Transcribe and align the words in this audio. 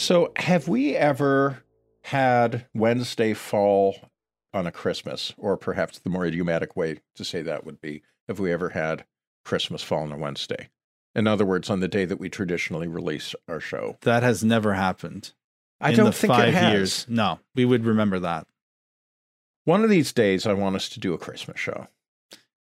So, 0.00 0.32
have 0.36 0.66
we 0.66 0.96
ever 0.96 1.62
had 2.04 2.66
Wednesday 2.72 3.34
fall 3.34 3.96
on 4.54 4.66
a 4.66 4.72
Christmas, 4.72 5.34
or 5.36 5.58
perhaps 5.58 5.98
the 5.98 6.08
more 6.08 6.24
idiomatic 6.24 6.74
way 6.74 7.00
to 7.16 7.22
say 7.22 7.42
that 7.42 7.66
would 7.66 7.82
be, 7.82 8.02
have 8.26 8.38
we 8.40 8.50
ever 8.50 8.70
had 8.70 9.04
Christmas 9.44 9.82
fall 9.82 10.00
on 10.00 10.10
a 10.10 10.16
Wednesday? 10.16 10.70
In 11.14 11.26
other 11.26 11.44
words, 11.44 11.68
on 11.68 11.80
the 11.80 11.86
day 11.86 12.06
that 12.06 12.18
we 12.18 12.30
traditionally 12.30 12.88
release 12.88 13.34
our 13.46 13.60
show. 13.60 13.98
That 14.00 14.22
has 14.22 14.42
never 14.42 14.72
happened. 14.72 15.34
I 15.82 15.90
in 15.90 15.96
don't 15.96 16.06
the 16.06 16.12
think 16.12 16.32
five 16.32 16.48
it 16.48 16.54
has. 16.54 16.72
years. 16.72 17.06
No, 17.06 17.38
we 17.54 17.66
would 17.66 17.84
remember 17.84 18.18
that. 18.20 18.46
One 19.66 19.84
of 19.84 19.90
these 19.90 20.14
days, 20.14 20.46
I 20.46 20.54
want 20.54 20.76
us 20.76 20.88
to 20.88 21.00
do 21.00 21.12
a 21.12 21.18
Christmas 21.18 21.60
show 21.60 21.88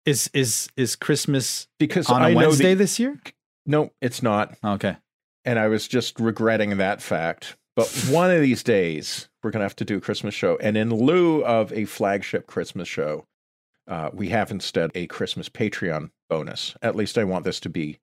Is 0.04 0.28
is 0.34 0.70
is 0.76 0.96
Christmas 0.96 1.68
because 1.78 2.10
on 2.10 2.20
a 2.20 2.26
I 2.26 2.34
know 2.34 2.48
Wednesday 2.48 2.74
the, 2.74 2.78
this 2.78 2.98
year? 2.98 3.20
no, 3.64 3.92
it's 4.00 4.24
not, 4.24 4.56
Okay. 4.64 4.96
And 5.44 5.58
I 5.58 5.68
was 5.68 5.88
just 5.88 6.18
regretting 6.20 6.76
that 6.76 7.02
fact. 7.02 7.56
But 7.76 7.88
one 8.10 8.30
of 8.30 8.40
these 8.40 8.62
days, 8.62 9.28
we're 9.42 9.50
going 9.50 9.60
to 9.60 9.64
have 9.64 9.76
to 9.76 9.84
do 9.84 9.98
a 9.98 10.00
Christmas 10.00 10.34
show, 10.34 10.58
and 10.60 10.76
in 10.76 10.90
lieu 10.90 11.44
of 11.44 11.72
a 11.72 11.84
flagship 11.84 12.46
Christmas 12.46 12.88
show, 12.88 13.24
uh, 13.86 14.10
we 14.12 14.28
have 14.28 14.50
instead 14.50 14.90
a 14.94 15.06
Christmas 15.06 15.48
Patreon 15.48 16.10
bonus. 16.28 16.74
At 16.82 16.96
least 16.96 17.16
I 17.16 17.24
want 17.24 17.44
this 17.44 17.60
to 17.60 17.68
be 17.68 17.98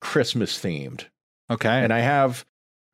Christmas 0.00 0.58
themed. 0.58 1.06
Okay. 1.50 1.68
And 1.68 1.92
I 1.92 2.00
have 2.00 2.44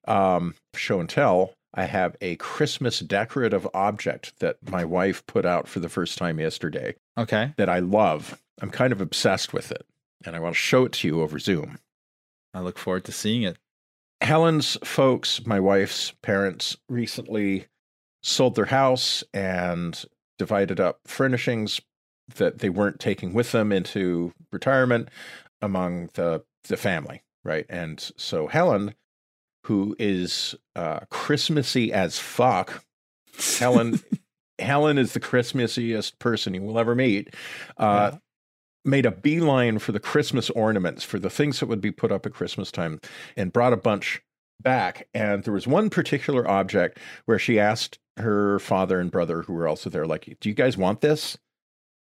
um, 0.08 0.54
show 0.74 1.00
and 1.00 1.08
tell. 1.08 1.52
I 1.74 1.84
have 1.84 2.16
a 2.20 2.36
Christmas 2.36 3.00
decorative 3.00 3.66
object 3.74 4.32
that 4.40 4.56
my 4.68 4.84
wife 4.84 5.24
put 5.26 5.44
out 5.44 5.68
for 5.68 5.78
the 5.80 5.88
first 5.88 6.18
time 6.18 6.40
yesterday 6.40 6.96
okay. 7.16 7.54
that 7.58 7.68
I 7.68 7.78
love. 7.78 8.40
I'm 8.60 8.70
kind 8.70 8.92
of 8.92 9.00
obsessed 9.00 9.52
with 9.52 9.70
it, 9.70 9.86
and 10.24 10.34
I 10.34 10.40
want 10.40 10.54
to 10.54 10.60
show 10.60 10.84
it 10.84 10.92
to 10.92 11.08
you 11.08 11.22
over 11.22 11.38
Zoom. 11.38 11.78
I 12.52 12.60
look 12.60 12.78
forward 12.78 13.04
to 13.04 13.12
seeing 13.12 13.42
it. 13.42 13.56
Helen's 14.20 14.76
folks, 14.84 15.44
my 15.46 15.58
wife's 15.60 16.12
parents, 16.22 16.76
recently 16.88 17.66
sold 18.22 18.54
their 18.54 18.66
house 18.66 19.24
and 19.32 20.04
divided 20.38 20.78
up 20.78 21.00
furnishings 21.06 21.80
that 22.36 22.58
they 22.58 22.68
weren't 22.68 23.00
taking 23.00 23.32
with 23.32 23.52
them 23.52 23.72
into 23.72 24.32
retirement 24.52 25.08
among 25.62 26.10
the 26.14 26.42
the 26.68 26.76
family, 26.76 27.22
right? 27.44 27.64
And 27.68 27.98
so 28.16 28.46
Helen, 28.46 28.94
who 29.64 29.96
is 29.98 30.54
uh, 30.76 31.00
Christmassy 31.10 31.92
as 31.92 32.18
fuck, 32.18 32.84
Helen, 33.58 34.00
Helen 34.58 34.98
is 34.98 35.14
the 35.14 35.20
Christmassiest 35.20 36.18
person 36.18 36.52
you 36.54 36.62
will 36.62 36.78
ever 36.78 36.94
meet. 36.94 37.34
Uh, 37.78 38.10
Yeah. 38.12 38.18
Made 38.84 39.04
a 39.04 39.10
beeline 39.10 39.78
for 39.78 39.92
the 39.92 40.00
Christmas 40.00 40.48
ornaments, 40.50 41.04
for 41.04 41.18
the 41.18 41.28
things 41.30 41.60
that 41.60 41.66
would 41.66 41.80
be 41.82 41.90
put 41.90 42.10
up 42.10 42.24
at 42.24 42.32
Christmas 42.32 42.70
time, 42.72 43.00
and 43.36 43.52
brought 43.52 43.74
a 43.74 43.76
bunch 43.76 44.22
back. 44.60 45.06
And 45.12 45.44
there 45.44 45.52
was 45.52 45.66
one 45.66 45.90
particular 45.90 46.48
object 46.48 46.98
where 47.26 47.38
she 47.38 47.60
asked 47.60 47.98
her 48.16 48.58
father 48.58 48.98
and 48.98 49.10
brother, 49.10 49.42
who 49.42 49.52
were 49.52 49.68
also 49.68 49.90
there, 49.90 50.06
like, 50.06 50.36
"Do 50.40 50.48
you 50.48 50.54
guys 50.54 50.76
want 50.78 51.00
this?" 51.02 51.36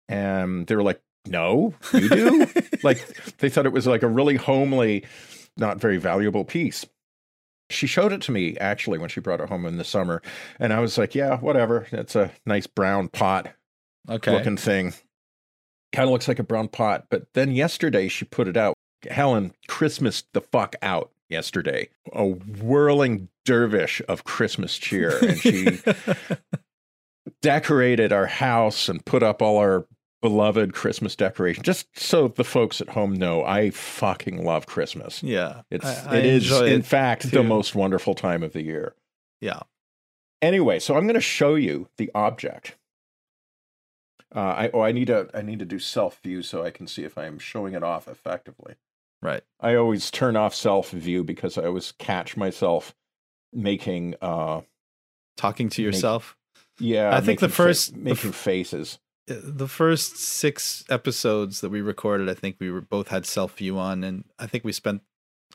And 0.08 0.68
they 0.68 0.76
were 0.76 0.84
like, 0.84 1.02
"No, 1.28 1.74
you 1.94 2.08
do." 2.10 2.48
like 2.84 3.06
they 3.38 3.50
thought 3.50 3.66
it 3.66 3.74
was 3.74 3.88
like 3.88 4.04
a 4.04 4.08
really 4.08 4.36
homely, 4.38 5.06
not 5.58 5.78
very 5.80 5.98
valuable 5.98 6.46
piece. 6.46 6.86
She 7.70 7.88
showed 7.88 8.12
it 8.12 8.22
to 8.24 8.32
me 8.32 8.58
actually 8.58 8.98
when 8.98 9.10
she 9.10 9.20
brought 9.22 9.40
it 9.42 9.50
home 9.50 9.66
in 9.66 9.78
the 9.78 9.84
summer, 9.84 10.22
and 10.60 10.72
I 10.74 10.80
was 10.80 10.98
like, 10.98 11.16
"Yeah, 11.16 11.38
whatever. 11.38 11.88
It's 11.92 12.16
a 12.16 12.32
nice 12.46 12.68
brown 12.68 13.10
pot 13.10 13.50
Okay. 14.10 14.32
looking 14.32 14.58
thing. 14.58 14.94
Kind 15.94 16.06
of 16.08 16.12
looks 16.12 16.28
like 16.28 16.40
a 16.40 16.44
brown 16.44 16.68
pot." 16.68 17.06
But 17.10 17.28
then 17.34 17.52
yesterday 17.52 18.08
she 18.08 18.26
put 18.26 18.48
it 18.48 18.58
out. 18.58 18.74
Helen 19.10 19.54
Christmas 19.68 20.24
the 20.34 20.42
fuck 20.42 20.76
out 20.82 21.12
yesterday. 21.30 21.90
A 22.14 22.26
whirling 22.28 23.30
dervish 23.46 24.02
of 24.08 24.24
Christmas 24.24 24.78
cheer, 24.78 25.18
and 25.24 25.38
she 25.40 25.80
decorated 27.42 28.12
our 28.12 28.28
house 28.28 28.90
and 28.90 29.04
put 29.06 29.24
up 29.24 29.42
all 29.42 29.58
our 29.58 29.86
beloved 30.22 30.74
Christmas 30.74 31.16
decorations. 31.16 31.66
Just 31.66 31.88
so 31.98 32.28
the 32.28 32.44
folks 32.44 32.80
at 32.82 32.90
home 32.90 33.14
know, 33.14 33.44
I 33.44 33.72
fucking 33.72 34.44
love 34.44 34.68
Christmas. 34.68 35.24
yeah. 35.24 35.62
It's 35.72 35.86
I- 35.86 36.16
I 36.16 36.18
it 36.18 36.26
is 36.26 36.52
in 36.62 36.84
fact 36.84 37.32
the 37.32 37.44
most 37.44 37.74
wonderful 37.76 38.14
time 38.14 38.44
of 38.44 38.54
the 38.54 38.62
year. 38.62 38.94
Yeah. 39.40 39.62
Anyway, 40.42 40.80
so 40.80 40.96
I'm 40.96 41.04
going 41.04 41.16
to 41.16 41.22
show 41.22 41.56
you 41.56 41.88
the 41.98 42.12
object. 42.16 42.76
Uh, 44.34 44.40
I 44.40 44.70
oh 44.74 44.82
I 44.82 44.92
need 44.92 45.08
to 45.08 45.30
I 45.34 45.42
need 45.42 45.60
to 45.60 45.66
do 45.66 45.78
self 45.80 46.20
view 46.24 46.42
so 46.42 46.64
I 46.64 46.72
can 46.72 46.88
see 46.88 47.04
if 47.04 47.18
I 47.18 47.26
am 47.26 47.38
showing 47.40 47.74
it 47.74 47.84
off 47.84 48.08
effectively. 48.08 48.76
Right. 49.22 49.44
I 49.60 49.76
always 49.76 50.10
turn 50.10 50.36
off 50.36 50.56
self 50.56 50.92
view 50.92 51.24
because 51.24 51.58
I 51.58 51.66
always 51.66 51.92
catch 51.94 52.38
myself 52.38 52.94
making 53.54 54.16
uh 54.22 54.62
Talking 55.38 55.70
to 55.70 55.82
Make- 55.82 55.86
yourself. 55.94 56.38
yeah 56.80 57.16
I 57.16 57.22
think 57.22 57.40
the 57.40 57.48
making 57.48 57.50
fa- 57.50 57.64
first- 57.64 57.94
the 57.94 58.00
making 58.00 58.30
f- 58.30 58.36
faces. 58.36 59.00
Uh, 59.30 59.36
The 59.44 59.68
first 59.68 60.18
six 60.18 60.84
episodes 60.90 61.62
that 61.62 61.70
we 61.70 61.82
recorded, 61.82 62.30
I 62.30 62.34
think 62.34 62.58
we 62.60 62.70
were 62.72 62.82
both 62.82 63.08
had 63.10 63.26
self 63.26 63.58
view 63.58 63.78
on, 63.78 64.04
and 64.04 64.24
I 64.40 64.46
think 64.48 64.64
we 64.64 64.72
spent 64.72 65.02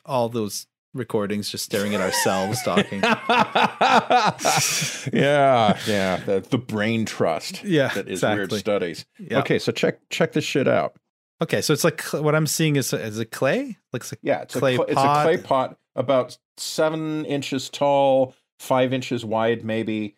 all 0.05 0.29
those 0.29 0.67
recordings 0.93 1.49
just 1.49 1.65
staring 1.65 1.95
at 1.95 2.01
ourselves 2.01 2.61
talking. 2.63 3.01
yeah, 5.13 5.77
yeah, 5.87 6.17
the, 6.17 6.45
the 6.49 6.57
brain 6.57 7.05
trust 7.05 7.63
Yeah, 7.67 7.89
that 7.89 8.07
is 8.07 8.21
weird 8.21 8.39
exactly. 8.51 8.59
studies. 8.59 9.05
Yeah. 9.19 9.39
Okay, 9.39 9.59
so 9.59 9.71
check 9.71 9.99
check 10.09 10.33
this 10.33 10.43
shit 10.43 10.67
out. 10.67 10.95
Okay, 11.41 11.61
so 11.61 11.73
it's 11.73 11.83
like 11.83 12.01
what 12.13 12.35
I'm 12.35 12.47
seeing 12.47 12.75
is 12.75 12.93
is 12.93 13.19
it 13.19 13.31
clay? 13.31 13.77
Looks 13.93 14.11
like 14.11 14.19
Yeah, 14.23 14.41
it's 14.41 14.55
Clay 14.55 14.73
a 14.73 14.77
cl- 14.77 14.87
it's 14.87 14.99
a 15.01 15.23
clay 15.23 15.37
pot 15.37 15.77
about 15.95 16.37
seven 16.57 17.25
inches 17.25 17.69
tall, 17.69 18.33
five 18.59 18.93
inches 18.93 19.23
wide, 19.23 19.63
maybe. 19.63 20.15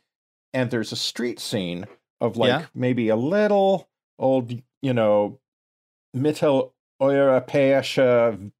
And 0.53 0.71
there's 0.71 0.91
a 0.91 0.95
street 0.95 1.39
scene 1.39 1.85
of 2.21 2.37
like 2.37 2.49
Yeah. 2.49 2.65
maybe 2.73 3.09
a 3.09 3.15
little 3.15 3.87
old, 4.17 4.51
you 4.81 4.93
know, 4.93 5.39
Mittel 6.15 6.71
Europäische 7.01 8.51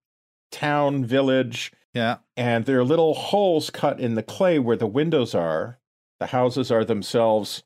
town 0.51 1.05
village, 1.05 1.71
yeah, 1.93 2.17
and 2.37 2.65
there 2.65 2.79
are 2.79 2.83
little 2.83 3.13
holes 3.13 3.69
cut 3.69 3.99
in 3.99 4.15
the 4.15 4.23
clay 4.23 4.59
where 4.59 4.77
the 4.77 4.87
windows 4.87 5.33
are. 5.33 5.79
The 6.19 6.27
houses 6.27 6.71
are 6.71 6.85
themselves 6.85 7.63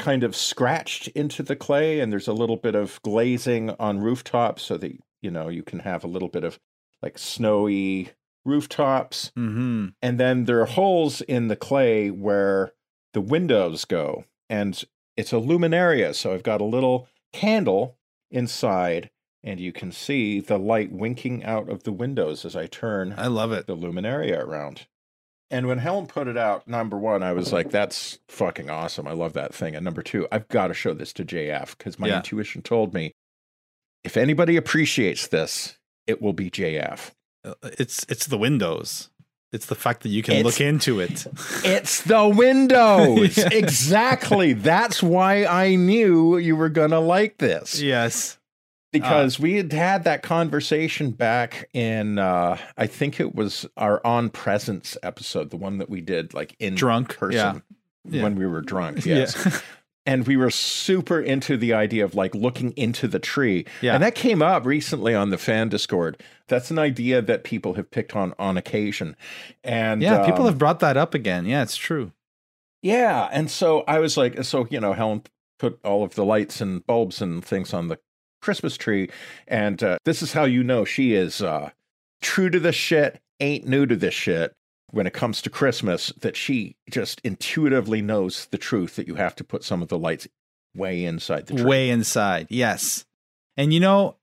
kind 0.00 0.24
of 0.24 0.34
scratched 0.34 1.08
into 1.08 1.42
the 1.42 1.56
clay, 1.56 2.00
and 2.00 2.12
there's 2.12 2.28
a 2.28 2.32
little 2.32 2.56
bit 2.56 2.74
of 2.74 3.00
glazing 3.02 3.70
on 3.78 4.00
rooftops 4.00 4.62
so 4.62 4.76
that 4.78 4.92
you 5.22 5.30
know 5.30 5.48
you 5.48 5.62
can 5.62 5.80
have 5.80 6.04
a 6.04 6.08
little 6.08 6.28
bit 6.28 6.44
of 6.44 6.58
like 7.02 7.18
snowy 7.18 8.10
rooftops. 8.44 9.32
mm-hmm. 9.36 9.88
And 10.02 10.20
then 10.20 10.44
there 10.44 10.60
are 10.60 10.66
holes 10.66 11.20
in 11.22 11.48
the 11.48 11.56
clay 11.56 12.10
where 12.10 12.72
the 13.12 13.20
windows 13.20 13.84
go, 13.84 14.24
and 14.48 14.82
it's 15.16 15.32
a 15.32 15.36
luminaria. 15.36 16.14
So 16.14 16.34
I've 16.34 16.42
got 16.42 16.60
a 16.60 16.64
little 16.64 17.08
candle 17.32 17.98
inside, 18.30 19.10
and 19.44 19.60
you 19.60 19.70
can 19.72 19.92
see 19.92 20.40
the 20.40 20.58
light 20.58 20.90
winking 20.90 21.44
out 21.44 21.68
of 21.68 21.84
the 21.84 21.92
windows 21.92 22.44
as 22.44 22.56
I 22.56 22.66
turn 22.66 23.14
I 23.16 23.26
love 23.28 23.52
it. 23.52 23.66
the 23.66 23.76
luminaria 23.76 24.38
around. 24.42 24.86
And 25.50 25.66
when 25.68 25.78
Helen 25.78 26.06
put 26.06 26.26
it 26.26 26.36
out, 26.38 26.66
number 26.66 26.96
one, 26.98 27.22
I 27.22 27.32
was 27.32 27.52
like, 27.52 27.70
that's 27.70 28.18
fucking 28.28 28.70
awesome. 28.70 29.06
I 29.06 29.12
love 29.12 29.34
that 29.34 29.54
thing. 29.54 29.76
And 29.76 29.84
number 29.84 30.02
two, 30.02 30.26
I've 30.32 30.48
got 30.48 30.68
to 30.68 30.74
show 30.74 30.94
this 30.94 31.12
to 31.12 31.24
JF 31.24 31.76
because 31.78 31.98
my 31.98 32.08
Yeah. 32.08 32.16
intuition 32.16 32.62
told 32.62 32.94
me 32.94 33.12
if 34.02 34.16
anybody 34.16 34.56
appreciates 34.56 35.28
this, 35.28 35.78
it 36.06 36.20
will 36.20 36.32
be 36.32 36.50
JF. 36.50 37.12
Uh, 37.44 37.54
It's 37.78 38.04
it's 38.08 38.26
the 38.26 38.38
windows. 38.38 39.10
It's 39.52 39.66
the 39.66 39.74
fact 39.76 40.02
that 40.02 40.08
you 40.08 40.22
can 40.22 40.34
It's- 40.36 40.44
look 40.44 40.60
into 40.60 40.98
it. 40.98 41.26
It's 41.64 42.00
the 42.02 42.26
windows. 42.28 43.36
Yeah. 43.38 43.48
Exactly. 43.52 44.54
That's 44.54 45.02
why 45.02 45.44
I 45.44 45.76
knew 45.76 46.36
you 46.38 46.56
were 46.56 46.70
going 46.70 46.90
to 46.90 46.98
like 47.00 47.36
this. 47.38 47.80
yes. 47.80 48.38
Because 49.02 49.38
we 49.38 49.54
had 49.56 49.72
had 49.72 50.04
that 50.04 50.22
conversation 50.22 51.10
back 51.10 51.68
in 51.74 52.18
uh 52.18 52.56
i 52.78 52.86
think 52.86 53.20
it 53.20 53.34
was 53.34 53.66
our 53.76 54.00
on 54.06 54.30
presence 54.30 54.96
episode 55.02 55.50
the 55.50 55.56
one 55.56 55.78
that 55.78 55.90
we 55.90 56.00
did 56.00 56.32
like 56.34 56.56
in 56.58 56.74
Drunk. 56.74 57.16
person 57.16 57.62
Yeah. 58.08 58.22
when 58.22 58.36
we 58.36 58.46
were 58.46 58.60
drunk 58.62 59.04
Yeah. 59.06 59.16
yes 59.16 59.62
and 60.06 60.26
we 60.26 60.36
were 60.36 60.50
super 60.50 61.18
into 61.18 61.56
the 61.56 61.72
idea 61.72 62.04
of 62.04 62.14
like 62.14 62.34
looking 62.34 62.72
into 62.72 63.08
the 63.08 63.18
tree 63.18 63.64
Yeah. 63.82 63.94
and 63.94 64.02
that 64.02 64.14
came 64.14 64.42
up 64.42 64.64
recently 64.66 65.14
on 65.14 65.30
the 65.30 65.38
fan 65.38 65.68
discord 65.68 66.20
that's 66.48 66.70
an 66.70 66.78
idea 66.78 67.22
that 67.22 67.42
people 67.44 67.74
have 67.74 67.90
picked 67.90 68.14
on 68.14 68.34
on 68.38 68.56
occasion 68.56 69.16
and 69.64 70.02
yeah, 70.02 70.24
people 70.26 70.42
um, 70.42 70.46
have 70.48 70.58
brought 70.58 70.80
that 70.80 70.96
up 70.96 71.14
again. 71.14 71.46
Yeah, 71.46 71.62
it's 71.62 71.76
true. 71.76 72.12
yeah, 72.82 73.28
and 73.32 73.50
so 73.50 73.82
I 73.88 73.98
was 73.98 74.18
like, 74.18 74.44
so 74.44 74.66
you 74.70 74.78
know, 74.78 74.92
Helen 74.92 75.22
put 75.58 75.78
all 75.84 76.04
of 76.04 76.14
the 76.16 76.24
lights 76.24 76.60
and 76.60 76.84
bulbs 76.86 77.22
and 77.22 77.42
things 77.42 77.72
on 77.72 77.88
the 77.88 77.98
Christmas 78.44 78.76
tree, 78.76 79.08
and 79.48 79.82
uh, 79.82 79.98
this 80.04 80.22
is 80.22 80.34
how 80.34 80.44
you 80.44 80.62
know 80.62 80.84
she 80.84 81.14
is 81.14 81.40
uh, 81.40 81.70
true 82.20 82.50
to 82.50 82.60
the 82.60 82.72
shit, 82.72 83.20
ain't 83.40 83.66
new 83.66 83.86
to 83.86 83.96
this 83.96 84.14
shit 84.14 84.52
when 84.90 85.06
it 85.06 85.14
comes 85.14 85.40
to 85.42 85.50
Christmas. 85.50 86.12
That 86.20 86.36
she 86.36 86.76
just 86.90 87.20
intuitively 87.24 88.02
knows 88.02 88.46
the 88.50 88.58
truth 88.58 88.96
that 88.96 89.08
you 89.08 89.14
have 89.14 89.34
to 89.36 89.44
put 89.44 89.64
some 89.64 89.82
of 89.82 89.88
the 89.88 89.98
lights 89.98 90.28
way 90.76 91.04
inside 91.04 91.46
the 91.46 91.54
tree. 91.54 91.64
Way 91.64 91.90
inside. 91.90 92.48
Yes. 92.50 93.06
And 93.56 93.72
you 93.72 93.80
know, 93.80 94.16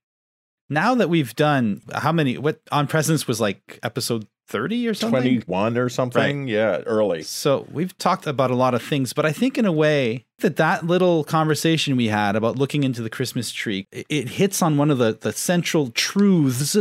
now 0.69 0.95
that 0.95 1.09
we've 1.09 1.35
done 1.35 1.81
how 1.93 2.11
many 2.11 2.37
what 2.37 2.61
on 2.71 2.87
presence 2.87 3.27
was 3.27 3.41
like 3.41 3.79
episode 3.83 4.27
30 4.51 4.87
or 4.87 4.93
something. 4.93 5.21
21 5.21 5.77
or 5.77 5.89
something. 5.89 6.47
Yeah, 6.47 6.81
early. 6.85 7.23
So 7.23 7.65
we've 7.71 7.97
talked 7.97 8.27
about 8.27 8.51
a 8.51 8.55
lot 8.55 8.73
of 8.73 8.83
things, 8.83 9.13
but 9.13 9.25
I 9.25 9.31
think 9.31 9.57
in 9.57 9.65
a 9.65 9.71
way 9.71 10.25
that 10.39 10.57
that 10.57 10.85
little 10.85 11.23
conversation 11.23 11.95
we 11.95 12.07
had 12.07 12.35
about 12.35 12.57
looking 12.57 12.83
into 12.83 13.01
the 13.01 13.09
Christmas 13.09 13.51
tree, 13.51 13.87
it- 13.91 14.05
it 14.09 14.29
hits 14.29 14.61
on 14.61 14.77
one 14.77 14.91
of 14.91 14.97
the, 14.97 15.13
the 15.19 15.31
central 15.31 15.89
truths 15.91 16.75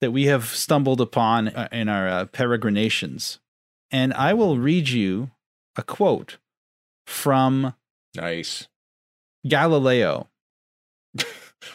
that 0.00 0.12
we 0.12 0.26
have 0.26 0.44
stumbled 0.46 1.00
upon 1.00 1.48
uh, 1.48 1.68
in 1.72 1.88
our 1.88 2.08
uh, 2.08 2.24
peregrinations. 2.26 3.40
And 3.90 4.14
I 4.14 4.32
will 4.34 4.56
read 4.58 4.88
you 4.88 5.30
a 5.76 5.82
quote 5.82 6.38
from 7.06 7.74
Nice. 8.14 8.68
Galileo. 9.46 10.28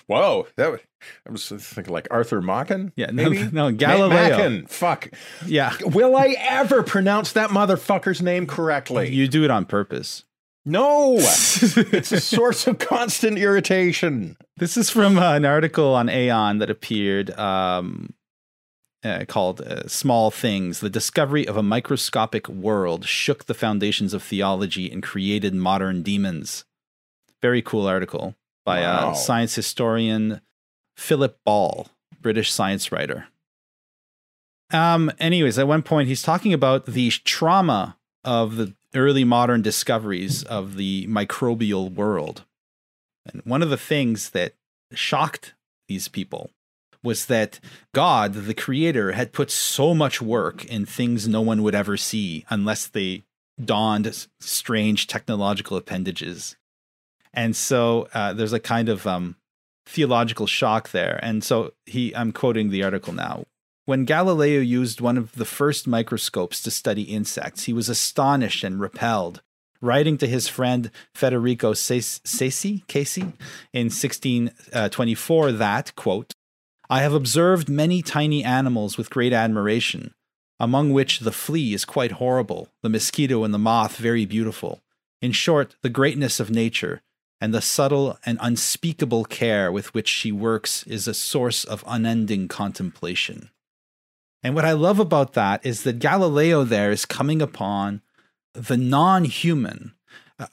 Whoa, 0.08 0.48
that 0.56 0.72
was, 0.72 0.80
I 1.28 1.32
was 1.32 1.48
thinking 1.50 1.94
like 1.94 2.08
Arthur 2.12 2.42
Machen. 2.42 2.94
Yeah, 2.96 3.08
no, 3.12 3.30
maybe 3.30 3.50
no, 3.52 3.72
Galileo. 3.72 4.30
Machen. 4.30 4.68
Fuck. 4.68 5.10
Yeah, 5.46 5.74
Will 5.84 6.16
I 6.16 6.36
ever 6.40 6.84
pronounce 6.84 7.34
that 7.34 7.50
motherfucker's 7.50 8.22
name 8.22 8.48
correctly? 8.48 9.10
you 9.10 9.28
do 9.28 9.44
it 9.44 9.52
on 9.52 9.66
purpose. 9.66 10.24
no. 10.66 11.16
it's 11.18 12.12
a 12.12 12.20
source 12.22 12.68
of 12.68 12.80
constant 12.80 13.38
irritation. 13.38 14.38
This 14.58 14.78
is 14.78 14.90
from 14.90 15.18
uh, 15.18 15.34
an 15.34 15.46
article 15.46 15.94
on 15.94 16.10
Aeon 16.10 16.60
that 16.60 16.70
appeared 16.70 17.32
um, 17.38 18.14
uh, 19.04 19.26
called 19.28 19.60
uh, 19.62 19.88
Small 19.88 20.32
Things. 20.32 20.80
The 20.80 20.90
discovery 20.90 21.46
of 21.48 21.58
a 21.58 21.64
microscopic 21.64 22.48
world 22.48 23.06
shook 23.06 23.46
the 23.46 23.54
foundations 23.54 24.14
of 24.14 24.24
theology 24.24 24.90
and 24.90 25.04
created 25.04 25.54
modern 25.54 26.04
demons. 26.04 26.64
Very 27.42 27.62
cool 27.62 27.86
article 27.86 28.36
by 28.66 28.82
Wow. 28.82 29.12
uh, 29.12 29.14
science 29.14 29.56
historian 29.56 30.42
Philip 30.96 31.40
Ball, 31.46 31.88
British 32.22 32.52
science 32.52 32.92
writer. 32.92 33.28
Um, 34.72 35.12
anyways, 35.20 35.60
at 35.60 35.68
one 35.68 35.84
point, 35.84 36.08
he's 36.08 36.22
talking 36.24 36.54
about 36.54 36.86
the 36.86 37.10
trauma 37.12 37.98
of 38.24 38.56
the 38.56 38.74
early 38.96 39.24
modern 39.24 39.62
discoveries 39.62 40.44
of 40.44 40.76
the 40.76 41.06
microbial 41.08 41.94
world. 41.94 42.44
And 43.26 43.42
one 43.46 43.62
of 43.62 43.70
the 43.70 43.78
things 43.78 44.32
that 44.32 44.54
shocked 44.94 45.54
these 45.88 46.08
people 46.08 46.50
was 47.04 47.26
that 47.26 47.60
God, 47.94 48.34
the 48.34 48.54
creator, 48.54 49.12
had 49.12 49.34
put 49.34 49.52
so 49.52 49.94
much 49.94 50.22
work 50.22 50.64
in 50.66 50.86
things 50.86 51.28
no 51.28 51.42
one 51.42 51.62
would 51.64 51.76
ever 51.76 51.98
see 51.98 52.46
unless 52.50 52.88
they 52.88 53.24
donned 53.64 54.28
strange 54.40 55.06
technological 55.08 55.76
appendages. 55.78 56.56
And 57.34 57.56
so 57.56 58.08
uh, 58.14 58.34
there's 58.34 58.54
a 58.54 58.60
kind 58.60 58.90
of 58.90 59.08
um, 59.08 59.36
theological 59.86 60.48
shock 60.48 60.92
there. 60.92 61.20
And 61.22 61.44
so 61.44 61.74
he, 61.86 62.16
I'm 62.16 62.32
quoting 62.32 62.70
the 62.70 62.84
article 62.84 63.14
now. 63.14 63.46
When 63.86 64.06
Galileo 64.06 64.62
used 64.62 65.02
one 65.02 65.18
of 65.18 65.34
the 65.34 65.46
first 65.46 65.88
microscopes 65.88 66.62
to 66.64 66.72
study 66.72 67.04
insects, 67.04 67.64
he 67.64 67.74
was 67.74 67.90
astonished 67.90 68.64
and 68.64 68.80
repelled 68.80 69.42
writing 69.84 70.18
to 70.18 70.28
his 70.28 70.48
friend 70.48 70.90
Federico 71.14 71.74
Cesi, 71.74 72.88
Casey 72.88 73.34
in 73.74 73.88
1624 73.90 75.52
that, 75.52 75.94
quote, 75.96 76.34
I 76.90 77.02
have 77.02 77.14
observed 77.14 77.70
many 77.70 78.02
tiny 78.02 78.44
animals 78.44 78.98
with 78.98 79.10
great 79.10 79.34
admiration, 79.34 80.14
among 80.60 80.94
which 80.94 81.20
the 81.20 81.32
flea 81.32 81.74
is 81.74 81.86
quite 81.86 82.14
horrible, 82.14 82.70
the 82.82 82.90
mosquito 82.90 83.44
and 83.44 83.54
the 83.54 83.60
moth 83.60 83.98
very 83.98 84.26
beautiful. 84.26 84.82
In 85.22 85.34
short, 85.34 85.76
the 85.82 85.90
greatness 85.90 86.40
of 86.40 86.50
nature 86.50 87.02
and 87.44 87.54
the 87.54 87.62
subtle 87.62 88.18
and 88.26 88.38
unspeakable 88.40 89.26
care 89.26 89.70
with 89.70 89.94
which 89.94 90.08
she 90.08 90.32
works 90.32 90.84
is 90.84 91.10
a 91.10 91.14
source 91.14 91.66
of 91.66 91.84
unending 91.86 92.48
contemplation. 92.48 93.50
And 94.42 94.56
what 94.56 94.64
I 94.64 94.72
love 94.72 94.98
about 94.98 95.34
that 95.34 95.66
is 95.66 95.84
that 95.84 96.00
Galileo 96.00 96.64
there 96.64 96.90
is 96.90 97.06
coming 97.06 97.42
upon 97.42 98.02
the 98.54 98.78
non 98.78 99.26
human, 99.26 99.94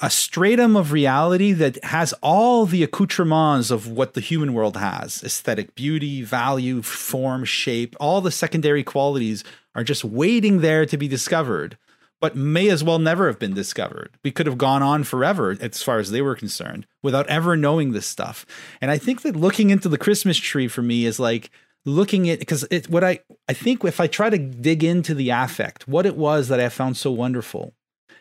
a 0.00 0.10
stratum 0.10 0.74
of 0.74 0.90
reality 0.90 1.52
that 1.52 1.78
has 1.84 2.12
all 2.22 2.66
the 2.66 2.82
accoutrements 2.82 3.70
of 3.70 3.86
what 3.86 4.14
the 4.14 4.20
human 4.20 4.52
world 4.52 4.76
has 4.76 5.22
aesthetic 5.22 5.76
beauty, 5.76 6.22
value, 6.22 6.82
form, 6.82 7.44
shape, 7.44 7.94
all 8.00 8.20
the 8.20 8.32
secondary 8.32 8.82
qualities 8.82 9.44
are 9.76 9.84
just 9.84 10.02
waiting 10.02 10.60
there 10.60 10.84
to 10.86 10.96
be 10.96 11.06
discovered, 11.06 11.78
but 12.20 12.36
may 12.36 12.68
as 12.68 12.84
well 12.84 12.98
never 12.98 13.26
have 13.26 13.38
been 13.38 13.54
discovered. 13.54 14.10
We 14.22 14.30
could 14.30 14.46
have 14.46 14.58
gone 14.58 14.82
on 14.82 15.04
forever 15.04 15.56
as 15.60 15.82
far 15.82 15.98
as 15.98 16.10
they 16.10 16.22
were 16.22 16.34
concerned 16.34 16.86
without 17.02 17.26
ever 17.28 17.56
knowing 17.56 17.92
this 17.92 18.06
stuff. 18.06 18.44
And 18.80 18.90
I 18.90 18.98
think 18.98 19.22
that 19.22 19.36
looking 19.36 19.70
into 19.70 19.88
the 19.88 19.98
Christmas 19.98 20.36
tree 20.36 20.68
for 20.68 20.82
me 20.82 21.06
is 21.06 21.18
like, 21.18 21.50
looking 21.86 22.28
at 22.28 22.38
because 22.38 22.62
it 22.70 22.90
what 22.90 23.02
I 23.02 23.20
I 23.48 23.54
think 23.54 23.84
if 23.84 24.00
I 24.00 24.06
try 24.06 24.30
to 24.30 24.38
dig 24.38 24.84
into 24.84 25.14
the 25.14 25.30
affect, 25.30 25.88
what 25.88 26.06
it 26.06 26.16
was 26.16 26.48
that 26.48 26.60
I 26.60 26.68
found 26.68 26.96
so 26.96 27.10
wonderful 27.10 27.74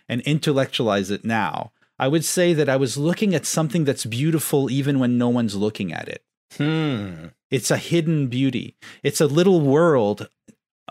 and 0.08 0.22
intellectualize 0.22 1.12
it 1.12 1.26
now, 1.26 1.72
I 1.98 2.08
would 2.08 2.26
say 2.26 2.54
that 2.54 2.70
I 2.70 2.78
was 2.78 2.98
looking 2.98 3.36
at 3.36 3.46
something 3.46 3.84
that's 3.84 4.06
beautiful 4.06 4.72
even 4.72 5.00
when 5.00 5.18
no 5.18 5.30
one's 5.30 5.56
looking 5.56 5.92
at 5.94 6.08
it. 6.08 6.24
Hmm. 6.56 7.28
It's 7.52 7.70
a 7.70 7.78
hidden 7.78 8.28
beauty. 8.28 8.76
It's 9.04 9.22
a 9.22 9.28
little 9.28 9.62
world 9.62 10.30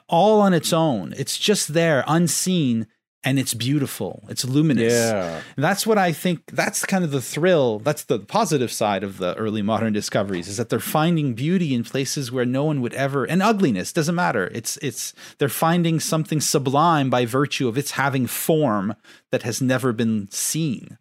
all 0.09 0.41
on 0.41 0.55
its 0.55 0.73
own. 0.73 1.15
It's 1.17 1.39
just 1.39 1.75
there, 1.75 2.05
unseen, 2.07 2.87
and 3.25 3.39
it's 3.39 3.53
beautiful. 3.53 4.23
It's 4.29 4.45
luminous. 4.45 4.93
Yeah. 4.93 5.43
And 5.57 5.65
that's 5.65 5.85
what 5.87 5.99
I 5.99 6.13
think 6.13 6.47
that's 6.53 6.85
kind 6.85 7.03
of 7.05 7.11
the 7.11 7.21
thrill. 7.21 7.81
That's 7.81 8.05
the 8.05 8.21
positive 8.21 8.71
side 8.71 9.03
of 9.03 9.19
the 9.19 9.35
early 9.35 9.61
modern 9.61 9.93
discoveries 9.93 10.47
is 10.47 10.57
that 10.57 10.69
they're 10.69 10.79
finding 10.79 11.35
beauty 11.35 11.75
in 11.75 11.83
places 11.83 12.31
where 12.31 12.45
no 12.47 12.65
one 12.65 12.81
would 12.81 12.95
ever 12.95 13.25
and 13.25 13.43
ugliness 13.43 13.93
doesn't 13.93 14.15
matter. 14.15 14.51
It's 14.55 14.77
it's 14.79 15.15
they're 15.39 15.49
finding 15.49 15.99
something 15.99 16.41
sublime 16.41 17.11
by 17.11 17.27
virtue 17.27 17.67
of 17.67 17.77
its 17.77 17.93
having 17.93 18.27
form 18.29 18.95
that 19.33 19.43
has 19.43 19.61
never 19.61 19.93
been 19.93 20.29
seen. 20.31 20.97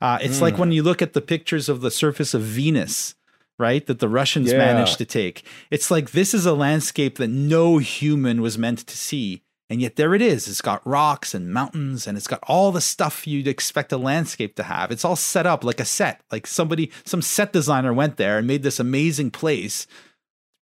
Uh, 0.00 0.18
it's 0.20 0.40
like 0.42 0.58
when 0.58 0.72
you 0.72 0.82
look 0.82 1.00
at 1.00 1.14
the 1.14 1.20
pictures 1.22 1.68
of 1.70 1.80
the 1.80 1.90
surface 1.90 2.34
of 2.34 2.42
Venus, 2.42 3.14
right? 3.58 3.86
That 3.86 3.98
the 3.98 4.08
Russians 4.10 4.52
Yeah. 4.52 4.58
managed 4.58 4.98
to 4.98 5.04
take. 5.06 5.44
It's 5.70 5.90
like 5.90 6.10
this 6.10 6.34
is 6.34 6.44
a 6.44 6.52
landscape 6.54 7.16
that 7.16 7.28
no 7.28 7.78
human 7.78 8.42
was 8.42 8.58
meant 8.58 8.80
to 8.86 8.96
see. 8.96 9.42
And 9.72 9.80
yet 9.80 9.96
there 9.96 10.14
it 10.14 10.20
is. 10.20 10.48
It's 10.48 10.60
got 10.60 10.86
rocks 10.86 11.32
and 11.32 11.50
mountains 11.50 12.06
and 12.06 12.18
it's 12.18 12.26
got 12.26 12.44
all 12.46 12.72
the 12.72 12.82
stuff 12.82 13.26
you'd 13.26 13.48
expect 13.48 13.90
a 13.90 13.96
landscape 13.96 14.54
to 14.56 14.64
have. 14.64 14.90
It's 14.90 15.02
all 15.02 15.16
set 15.16 15.46
up 15.46 15.64
like 15.64 15.80
a 15.80 15.86
set. 15.86 16.20
Like 16.30 16.46
somebody, 16.46 16.92
some 17.06 17.22
set 17.22 17.54
designer 17.54 17.94
went 17.94 18.18
there 18.18 18.36
and 18.36 18.46
made 18.46 18.64
this 18.64 18.78
amazing 18.78 19.30
place, 19.30 19.86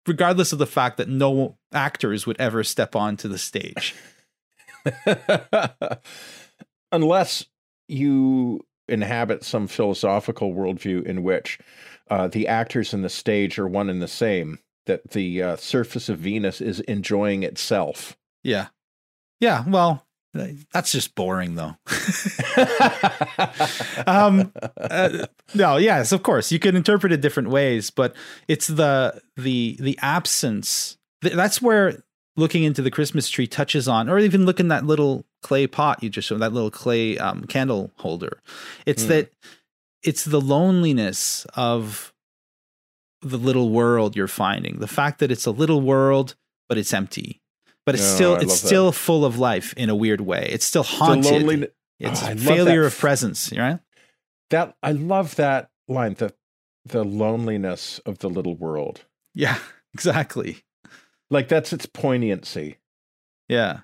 regardless 0.08 0.52
of 0.52 0.58
the 0.58 0.66
fact 0.66 0.96
that 0.96 1.08
no 1.08 1.56
actors 1.72 2.26
would 2.26 2.40
ever 2.40 2.64
step 2.64 2.96
onto 2.96 3.28
the 3.28 3.38
stage. 3.38 3.94
Unless 6.90 7.44
you 7.86 8.66
inhabit 8.88 9.44
some 9.44 9.68
philosophical 9.68 10.52
worldview 10.52 11.06
in 11.06 11.22
which 11.22 11.60
uh, 12.10 12.26
the 12.26 12.48
actors 12.48 12.92
and 12.92 13.04
the 13.04 13.08
stage 13.08 13.56
are 13.56 13.68
one 13.68 13.88
and 13.88 14.02
the 14.02 14.08
same, 14.08 14.58
that 14.86 15.12
the 15.12 15.40
uh, 15.40 15.54
surface 15.54 16.08
of 16.08 16.18
Venus 16.18 16.60
is 16.60 16.80
enjoying 16.80 17.44
itself. 17.44 18.16
Yeah. 18.42 18.66
Yeah. 19.40 19.64
Well, 19.66 20.02
that's 20.72 20.92
just 20.92 21.14
boring 21.14 21.54
though. 21.54 21.76
um 24.06 24.52
uh, 24.78 25.26
no 25.54 25.76
yes 25.76 26.12
of 26.12 26.22
course 26.22 26.52
you 26.52 26.58
can 26.58 26.76
interpret 26.76 27.12
it 27.12 27.20
different 27.20 27.48
ways 27.50 27.90
but 27.90 28.14
it's 28.48 28.66
the 28.66 29.20
the 29.36 29.76
the 29.80 29.98
absence 30.02 30.96
th- 31.22 31.34
that's 31.34 31.62
where 31.62 32.02
looking 32.36 32.64
into 32.64 32.82
the 32.82 32.90
christmas 32.90 33.28
tree 33.28 33.46
touches 33.46 33.88
on 33.88 34.08
or 34.08 34.18
even 34.18 34.44
look 34.44 34.60
in 34.60 34.68
that 34.68 34.84
little 34.84 35.24
clay 35.42 35.66
pot 35.66 36.02
you 36.02 36.10
just 36.10 36.28
showed 36.28 36.40
that 36.40 36.52
little 36.52 36.70
clay 36.70 37.16
um, 37.18 37.44
candle 37.44 37.90
holder 37.96 38.40
it's 38.84 39.04
Mm. 39.04 39.08
that 39.08 39.32
it's 40.02 40.24
the 40.24 40.40
loneliness 40.40 41.46
of 41.54 42.12
the 43.22 43.38
little 43.38 43.70
world 43.70 44.16
you're 44.16 44.28
finding 44.28 44.78
the 44.80 44.86
fact 44.88 45.18
that 45.20 45.30
it's 45.30 45.46
a 45.46 45.50
little 45.50 45.80
world 45.80 46.34
but 46.68 46.78
it's 46.78 46.92
empty 46.92 47.40
but 47.86 47.94
it's 47.94 48.04
Oh, 48.12 48.14
still 48.16 48.32
I 48.32 48.40
it's 48.40 48.44
love 48.46 48.60
that. 48.60 48.66
still 48.66 48.92
full 48.92 49.24
of 49.24 49.38
life 49.38 49.72
in 49.76 49.88
a 49.88 49.94
weird 49.94 50.20
way 50.20 50.48
it's 50.52 50.66
still 50.66 50.82
The 50.82 50.88
haunted 50.88 51.32
lonely- 51.42 51.68
it's 51.98 52.22
Oh, 52.22 52.32
a 52.32 52.36
failure 52.36 52.84
of 52.84 52.96
presence, 52.98 53.50
right? 53.56 53.78
that 54.50 54.76
I 54.82 54.92
love 54.92 55.36
that 55.36 55.70
line. 55.88 56.14
The 56.14 56.34
the 56.84 57.04
loneliness 57.04 57.98
of 58.06 58.18
the 58.18 58.28
little 58.28 58.54
world. 58.54 59.06
Yeah, 59.34 59.58
exactly. 59.94 60.62
Like 61.30 61.48
that's 61.48 61.72
its 61.72 61.86
poignancy. 61.86 62.76
Yeah. 63.48 63.80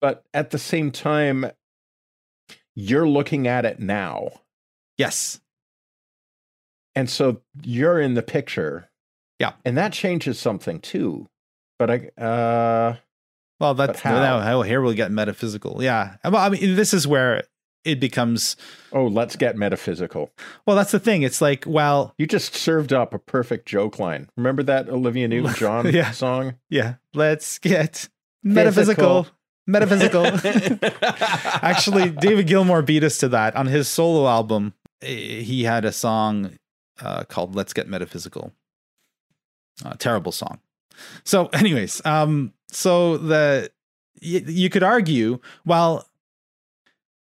But 0.00 0.24
at 0.34 0.50
the 0.50 0.58
same 0.58 0.90
time, 0.90 1.50
you're 2.74 3.06
looking 3.08 3.46
at 3.46 3.64
it 3.66 3.78
now. 3.78 4.30
Yes. 4.96 5.40
And 6.96 7.08
so 7.08 7.42
you're 7.62 8.00
in 8.00 8.14
the 8.14 8.22
picture. 8.22 8.90
Yeah. 9.38 9.52
And 9.64 9.76
that 9.76 9.92
changes 9.92 10.38
something 10.40 10.80
too. 10.80 11.28
But 11.78 11.90
I 11.90 12.22
uh 12.22 12.96
Well, 13.60 13.74
that's 13.74 14.00
how? 14.00 14.12
now 14.18 14.40
how 14.40 14.62
here 14.62 14.80
we'll 14.80 14.94
get 14.94 15.10
metaphysical. 15.12 15.82
Yeah. 15.82 16.16
Well, 16.24 16.36
I 16.36 16.48
mean, 16.48 16.74
this 16.76 16.92
is 16.94 17.06
where 17.06 17.44
it 17.84 18.00
becomes. 18.00 18.56
oh, 18.92 19.06
let's 19.06 19.36
get 19.36 19.56
metaphysical. 19.56 20.32
Well, 20.66 20.76
that's 20.76 20.92
the 20.92 20.98
thing. 21.00 21.22
It's 21.22 21.40
like, 21.40 21.64
well, 21.66 22.14
You 22.18 22.26
just 22.26 22.54
served 22.54 22.92
up 22.92 23.14
a 23.14 23.18
perfect 23.18 23.66
joke 23.68 23.98
line. 23.98 24.28
Remember 24.36 24.62
that 24.64 24.88
Olivia 24.88 25.28
Newton 25.32 25.54
John 25.54 25.92
Yeah. 25.92 26.10
song? 26.10 26.54
yeah. 26.68 26.94
Let's 27.14 27.58
get 27.58 28.08
metaphysical. 28.42 29.26
Metaphysical. 29.66 30.24
Actually, 31.62 32.10
David 32.10 32.46
Gilmour 32.46 32.82
beat 32.84 33.04
us 33.04 33.18
to 33.18 33.28
that 33.28 33.54
on 33.56 33.66
his 33.66 33.88
solo 33.88 34.26
album. 34.28 34.74
eh, 35.02 35.40
He 35.42 35.64
had 35.64 35.84
a 35.84 35.92
song 35.92 36.56
uh, 37.00 37.24
called 37.24 37.54
"Let's 37.54 37.72
Get 37.72 37.86
Metaphysical." 37.88 38.52
Uh, 39.84 39.94
terrible 39.98 40.32
song. 40.32 40.60
So, 41.24 41.46
anyways, 41.52 42.04
um, 42.04 42.52
so 42.70 43.16
the 43.16 43.70
y- 44.22 44.44
you 44.46 44.70
could 44.70 44.82
argue, 44.82 45.40
well, 45.64 46.06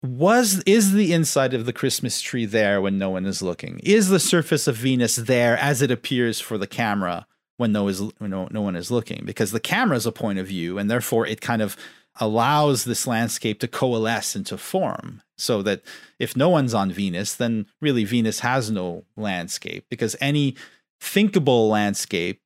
was 0.03 0.61
is 0.65 0.91
the 0.91 1.13
inside 1.13 1.53
of 1.53 1.65
the 1.65 1.73
Christmas 1.73 2.21
tree 2.21 2.45
there 2.45 2.81
when 2.81 2.97
no 2.97 3.09
one 3.09 3.25
is 3.25 3.41
looking? 3.41 3.79
Is 3.83 4.09
the 4.09 4.19
surface 4.19 4.67
of 4.67 4.75
Venus 4.75 5.15
there 5.15 5.57
as 5.57 5.81
it 5.81 5.91
appears 5.91 6.39
for 6.41 6.57
the 6.57 6.67
camera 6.67 7.25
when 7.57 7.71
no 7.71 7.87
is 7.87 8.01
no, 8.19 8.47
no 8.51 8.61
one 8.61 8.75
is 8.75 8.91
looking? 8.91 9.23
Because 9.25 9.51
the 9.51 9.61
camera 9.61 9.95
is 9.95 10.05
a 10.05 10.11
point 10.11 10.39
of 10.39 10.47
view, 10.47 10.77
and 10.77 10.91
therefore 10.91 11.25
it 11.25 11.39
kind 11.39 11.61
of 11.61 11.77
allows 12.19 12.83
this 12.83 13.07
landscape 13.07 13.59
to 13.59 13.67
coalesce 13.67 14.35
into 14.35 14.57
form. 14.57 15.21
So 15.37 15.61
that 15.63 15.81
if 16.19 16.35
no 16.35 16.49
one's 16.49 16.73
on 16.73 16.91
Venus, 16.91 17.33
then 17.35 17.65
really 17.81 18.03
Venus 18.03 18.41
has 18.41 18.69
no 18.69 19.05
landscape 19.15 19.85
because 19.89 20.15
any 20.21 20.55
thinkable 20.99 21.69
landscape 21.69 22.41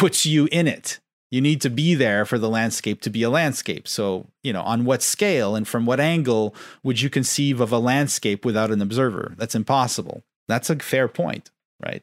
puts 0.00 0.26
you 0.26 0.48
in 0.50 0.66
it. 0.66 0.98
You 1.30 1.40
need 1.40 1.60
to 1.60 1.70
be 1.70 1.94
there 1.94 2.24
for 2.24 2.38
the 2.38 2.48
landscape 2.48 3.00
to 3.02 3.10
be 3.10 3.22
a 3.22 3.30
landscape. 3.30 3.86
So, 3.86 4.26
you 4.42 4.52
know, 4.52 4.62
on 4.62 4.84
what 4.84 5.00
scale 5.02 5.54
and 5.54 5.68
from 5.68 5.86
what 5.86 6.00
angle 6.00 6.54
would 6.82 7.00
you 7.00 7.08
conceive 7.08 7.60
of 7.60 7.70
a 7.70 7.78
landscape 7.78 8.44
without 8.44 8.72
an 8.72 8.82
observer? 8.82 9.34
That's 9.36 9.54
impossible. 9.54 10.22
That's 10.48 10.70
a 10.70 10.76
fair 10.76 11.06
point, 11.06 11.50
right? 11.80 12.02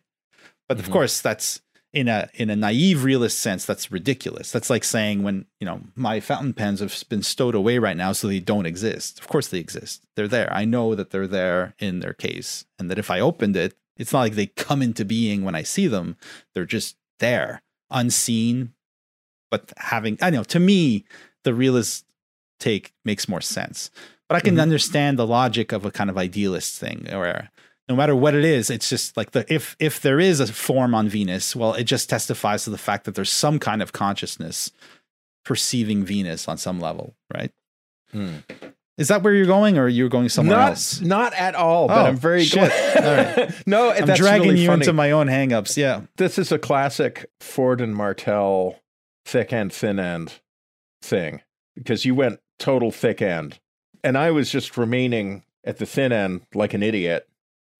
But 0.69 0.79
of 0.79 0.87
Mhm. 0.87 0.91
course, 0.91 1.19
that's 1.19 1.59
in 1.93 2.07
a 2.07 2.29
in 2.35 2.49
a 2.49 2.55
naive 2.55 3.03
realist 3.03 3.39
sense, 3.39 3.65
that's 3.65 3.91
ridiculous. 3.91 4.51
That's 4.51 4.69
like 4.69 4.83
saying 4.83 5.23
when, 5.23 5.45
you 5.59 5.65
know, 5.65 5.81
my 5.95 6.19
fountain 6.19 6.53
pens 6.53 6.79
have 6.79 7.03
been 7.09 7.23
stowed 7.23 7.55
away 7.55 7.79
right 7.79 7.97
now 7.97 8.11
so 8.13 8.27
they 8.27 8.39
don't 8.39 8.65
exist. 8.65 9.19
Of 9.19 9.27
course 9.27 9.47
they 9.47 9.59
exist. 9.59 10.03
They're 10.15 10.27
there. 10.27 10.53
I 10.53 10.63
know 10.65 10.95
that 10.95 11.09
they're 11.09 11.27
there 11.27 11.73
in 11.79 11.99
their 11.99 12.13
case. 12.13 12.65
And 12.77 12.89
that 12.91 12.99
if 12.99 13.09
I 13.09 13.19
opened 13.19 13.57
it, 13.57 13.75
it's 13.97 14.13
not 14.13 14.19
like 14.19 14.35
they 14.35 14.47
come 14.47 14.81
into 14.81 15.03
being 15.03 15.43
when 15.43 15.55
I 15.55 15.63
see 15.63 15.87
them. 15.87 16.17
They're 16.53 16.65
just 16.65 16.97
there, 17.19 17.61
unseen, 17.91 18.73
but 19.51 19.71
having 19.77 20.17
I 20.21 20.29
know 20.29 20.43
to 20.45 20.59
me 20.59 21.05
the 21.43 21.53
realist 21.53 22.05
take 22.59 22.93
makes 23.05 23.27
more 23.29 23.41
sense. 23.41 23.91
But 24.27 24.35
I 24.35 24.39
can 24.41 24.55
Mhm. 24.55 24.61
understand 24.61 25.17
the 25.17 25.27
logic 25.27 25.71
of 25.71 25.85
a 25.85 25.91
kind 25.91 26.09
of 26.09 26.17
idealist 26.17 26.77
thing 26.79 27.05
where 27.09 27.49
no 27.87 27.95
matter 27.95 28.13
what 28.15 28.35
it 28.35 28.43
is, 28.43 28.69
it's 28.69 28.89
just 28.89 29.15
like 29.15 29.31
the 29.31 29.45
if 29.53 29.75
if 29.79 30.01
there 30.01 30.19
is 30.19 30.39
a 30.41 30.51
form 30.51 30.93
on 30.93 31.07
Venus, 31.07 31.55
well, 31.55 31.73
it 31.73 31.85
just 31.85 32.09
testifies 32.09 32.65
to 32.65 32.69
the 32.69 32.77
fact 32.77 33.05
that 33.05 33.15
there's 33.15 33.31
some 33.31 33.59
kind 33.59 33.81
of 33.81 33.93
consciousness 33.93 34.71
perceiving 35.45 36.03
Venus 36.03 36.47
on 36.49 36.57
some 36.57 36.79
level, 36.81 37.15
right? 37.33 37.51
Hmm. 38.11 38.37
Is 38.97 39.09
that 39.09 39.21
where 39.21 39.33
you're 39.33 39.45
going, 39.45 39.77
or 39.77 39.83
are 39.83 39.87
you're 39.87 40.09
going 40.09 40.27
somewhere 40.29 40.57
not, 40.57 40.69
else? 40.69 41.01
Not 41.01 41.33
at 41.35 41.53
all, 41.53 41.87
but 41.87 41.97
Oh, 41.97 42.05
I'm 42.05 42.17
very 42.17 42.43
shit. 42.43 42.69
glad. 42.71 43.53
no, 43.67 43.91
I'm 43.91 44.05
dragging 44.15 44.49
really 44.49 44.61
you 44.61 44.67
funny. 44.67 44.81
into 44.81 44.93
my 44.93 45.11
own 45.11 45.27
hangups. 45.27 45.77
Yeah. 45.77 46.01
this 46.17 46.39
is 46.39 46.51
a 46.51 46.57
classic 46.57 47.29
Ford 47.39 47.79
and 47.79 47.95
Martel 47.95 48.79
thick 49.25 49.53
end, 49.53 49.71
thin 49.73 49.99
end 49.99 50.39
thing 51.01 51.41
because 51.75 52.05
you 52.05 52.15
went 52.15 52.39
total 52.57 52.89
thick 52.91 53.21
end, 53.21 53.59
and 54.03 54.17
I 54.17 54.31
was 54.31 54.49
just 54.51 54.77
remaining 54.77 55.43
at 55.63 55.77
the 55.77 55.85
thin 55.85 56.11
end 56.11 56.41
like 56.55 56.73
an 56.73 56.81
idiot. 56.81 57.27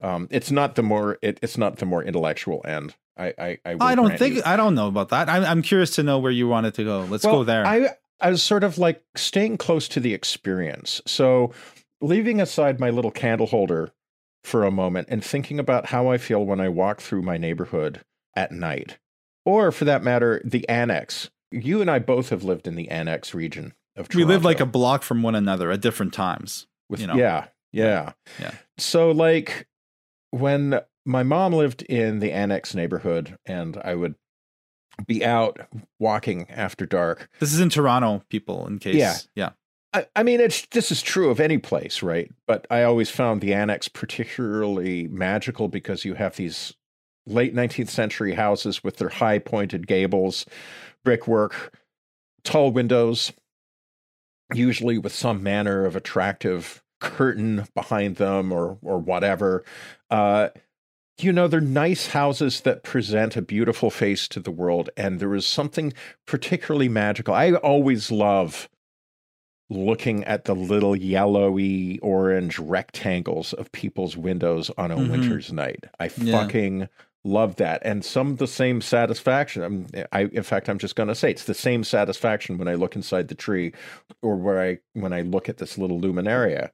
Um, 0.02 0.28
it's 0.30 0.52
not 0.52 0.76
the 0.76 0.84
more 0.84 1.18
it, 1.24 1.40
it's 1.42 1.58
not 1.58 1.78
the 1.78 1.86
more 1.88 2.04
intellectual 2.04 2.62
end. 2.64 2.94
I 3.18 3.34
I, 3.40 3.58
I, 3.66 3.76
I 3.80 3.96
don't 3.96 4.16
think 4.20 4.36
you. 4.36 4.42
I 4.46 4.56
don't 4.56 4.76
know 4.76 4.88
about 4.88 5.10
that. 5.10 5.28
I'm 5.30 5.44
I'm 5.44 5.62
curious 5.64 5.96
to 5.96 6.04
know 6.04 6.20
where 6.20 6.32
you 6.32 6.48
wanted 6.48 6.76
to 6.76 6.84
go. 6.84 7.02
Let's 7.10 7.24
Well, 7.24 7.38
go 7.38 7.44
there. 7.44 7.66
I 7.66 7.90
I 8.20 8.30
was 8.32 8.42
sort 8.42 8.64
of 8.64 8.78
like 8.78 9.04
staying 9.16 9.58
close 9.58 9.88
to 9.90 10.00
the 10.00 10.14
experience. 10.14 11.02
So 11.06 11.52
leaving 12.02 12.42
aside 12.42 12.80
my 12.80 12.90
little 12.90 13.12
candle 13.12 13.48
holder 13.48 13.92
for 14.44 14.64
a 14.64 14.72
moment 14.72 15.08
and 15.12 15.24
thinking 15.24 15.60
about 15.60 15.88
how 15.88 16.08
I 16.10 16.18
feel 16.18 16.46
when 16.46 16.60
I 16.60 16.70
walk 16.70 17.02
through 17.02 17.22
my 17.22 17.38
neighborhood 17.38 18.02
at 18.36 18.52
night, 18.52 18.98
or 19.46 19.72
for 19.72 19.86
that 19.86 20.04
matter, 20.04 20.42
the 20.46 20.68
annex. 20.70 21.30
You 21.52 21.82
and 21.82 21.90
I 21.90 22.00
both 22.00 22.30
have 22.30 22.44
lived 22.44 22.68
in 22.68 22.76
the 22.76 22.90
annex 22.90 23.34
region 23.34 23.74
of 23.96 24.08
we 24.14 24.24
live 24.24 24.44
like 24.46 24.60
a 24.60 24.66
block 24.66 25.04
from 25.04 25.24
one 25.24 25.36
another 25.36 25.72
at 25.72 25.82
different 25.82 26.14
times. 26.14 26.68
with 26.90 27.00
you 27.02 27.08
know. 27.08 27.16
yeah 27.16 27.48
yeah 27.74 28.14
Yeah. 28.40 28.52
so 28.78 29.12
like 29.12 29.68
when 30.32 30.80
my 31.06 31.24
mom 31.24 31.54
lived 31.54 31.82
in 31.84 32.20
the 32.20 32.32
annex 32.32 32.74
neighborhood 32.76 33.38
and 33.46 33.76
i 33.84 33.94
would 33.96 34.16
be 35.06 35.24
out 35.24 35.60
walking 36.00 36.50
after 36.50 36.86
dark 36.86 37.30
This 37.40 37.54
is 37.54 37.60
in 37.60 37.70
Toronto, 37.70 38.24
people. 38.30 38.66
In 38.68 38.80
case, 38.80 38.96
Yeah. 38.96 39.16
yeah. 39.36 39.50
I, 39.94 40.06
I 40.18 40.24
mean 40.24 40.42
it's 40.42 40.66
this 40.68 40.92
is 40.92 41.02
true 41.02 41.30
of 41.30 41.40
any 41.40 41.58
place 41.58 42.04
right 42.04 42.30
but 42.46 42.68
i 42.70 42.84
always 42.84 43.10
found 43.10 43.40
the 43.40 43.54
annex 43.54 43.88
particularly 43.88 45.08
magical 45.08 45.70
because 45.70 46.04
you 46.04 46.16
have 46.16 46.36
these 46.36 46.74
late 47.26 47.56
19th 47.56 47.88
century 47.88 48.34
houses 48.34 48.84
with 48.84 48.98
their 48.98 49.08
high 49.10 49.40
pointed 49.40 49.88
gables 49.88 50.46
brickwork 51.06 51.74
tall 52.44 52.72
windows 52.72 53.32
usually 54.54 54.98
with 54.98 55.14
some 55.14 55.42
manner 55.42 55.86
of 55.86 55.96
attractive 55.96 56.84
curtain 57.00 57.66
behind 57.74 58.18
them 58.18 58.52
or 58.52 58.78
or 58.82 58.98
whatever 59.00 59.64
uh 60.10 60.50
you 61.20 61.32
know 61.34 61.48
they're 61.48 61.60
nice 61.62 62.08
houses 62.08 62.62
that 62.62 62.84
present 62.84 63.36
a 63.36 63.42
beautiful 63.42 63.90
face 63.90 64.28
to 64.28 64.40
the 64.40 64.52
world 64.52 64.90
and 64.96 65.20
there 65.20 65.34
is 65.36 65.46
something 65.46 65.94
particularly 66.26 66.90
magical 66.90 67.34
i 67.34 67.52
always 67.54 68.12
love 68.12 68.70
looking 69.70 70.24
at 70.24 70.46
the 70.46 70.56
little 70.56 70.96
yellowy 70.96 72.00
orange 72.00 72.58
rectangles 72.60 73.54
of 73.54 73.72
people's 73.72 74.16
windows 74.16 74.72
on 74.78 74.92
a 74.92 74.96
Mhm. 74.98 75.10
winter's 75.12 75.52
night 75.52 75.86
i 76.00 76.10
Yeah. 76.18 76.32
fucking 76.32 76.90
love 77.24 77.58
that 77.58 77.82
and 77.84 78.06
some 78.06 78.32
of 78.32 78.38
the 78.38 78.48
same 78.48 78.80
satisfaction 78.80 79.62
I'm, 79.64 79.88
i 80.14 80.22
in 80.26 80.44
fact 80.44 80.70
i'm 80.70 80.78
just 80.78 80.96
going 80.96 81.10
to 81.10 81.16
say 81.16 81.32
it's 81.32 81.44
the 81.46 81.54
same 81.54 81.84
satisfaction 81.84 82.58
when 82.58 82.68
i 82.70 82.76
look 82.76 82.96
inside 82.96 83.28
the 83.28 83.36
tree 83.36 83.74
or 84.22 84.38
where 84.38 84.62
i 84.62 84.78
when 84.94 85.12
i 85.12 85.22
look 85.22 85.50
at 85.50 85.58
this 85.58 85.78
little 85.78 86.00
luminaria 86.00 86.70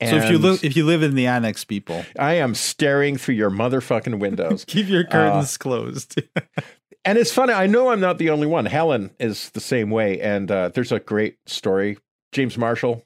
so 0.00 0.16
if 0.16 0.28
you 0.30 0.36
And 0.36 0.44
live 0.44 0.64
if 0.64 0.76
you 0.76 0.84
live 0.86 1.02
in 1.02 1.14
the 1.14 1.26
annex, 1.26 1.64
people, 1.64 2.04
i 2.18 2.34
am 2.34 2.54
staring 2.54 3.16
through 3.16 3.34
your 3.34 3.50
motherfucking 3.50 4.18
windows. 4.18 4.64
Keep 4.68 4.88
your 4.88 5.04
curtains 5.04 5.56
closed. 5.56 6.20
and 7.04 7.16
it's 7.18 7.32
funny 7.32 7.52
i 7.52 7.66
know 7.66 7.88
i'm 7.90 8.00
not 8.00 8.18
the 8.18 8.30
only 8.30 8.46
one. 8.46 8.66
Helen 8.66 9.10
is 9.18 9.50
the 9.50 9.60
same 9.60 9.90
way 9.90 10.20
and 10.20 10.50
uh, 10.50 10.68
there's 10.70 10.92
a 10.92 11.00
great 11.00 11.36
story. 11.46 11.98
James 12.32 12.56
marshall 12.58 13.04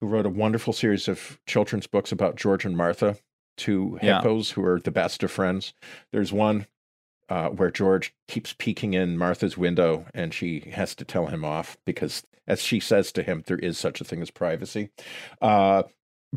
who 0.00 0.06
wrote 0.06 0.26
a 0.26 0.30
wonderful 0.30 0.72
series 0.72 1.08
of 1.08 1.38
children's 1.46 1.86
books 1.86 2.12
about 2.12 2.36
george 2.36 2.64
and 2.64 2.76
martha 2.76 3.16
two 3.56 3.98
Yeah. 4.02 4.18
hippos 4.18 4.50
who 4.50 4.64
are 4.64 4.78
the 4.78 4.90
best 4.90 5.22
of 5.22 5.30
friends. 5.30 5.72
There's 6.12 6.32
one 6.32 6.66
uh, 7.28 7.48
where 7.48 7.70
george 7.70 8.14
keeps 8.28 8.54
peeking 8.56 8.94
in 8.94 9.16
martha's 9.18 9.56
window 9.58 10.06
and 10.14 10.32
she 10.34 10.60
has 10.74 10.94
to 10.96 11.04
tell 11.04 11.26
him 11.26 11.44
off 11.44 11.76
because 11.84 12.22
as 12.46 12.60
she 12.62 12.78
says 12.78 13.10
to 13.12 13.22
him 13.24 13.42
there 13.46 13.58
is 13.58 13.76
such 13.78 14.00
a 14.00 14.04
thing 14.04 14.22
as 14.22 14.30
privacy. 14.30 14.90
Uh, 15.42 15.82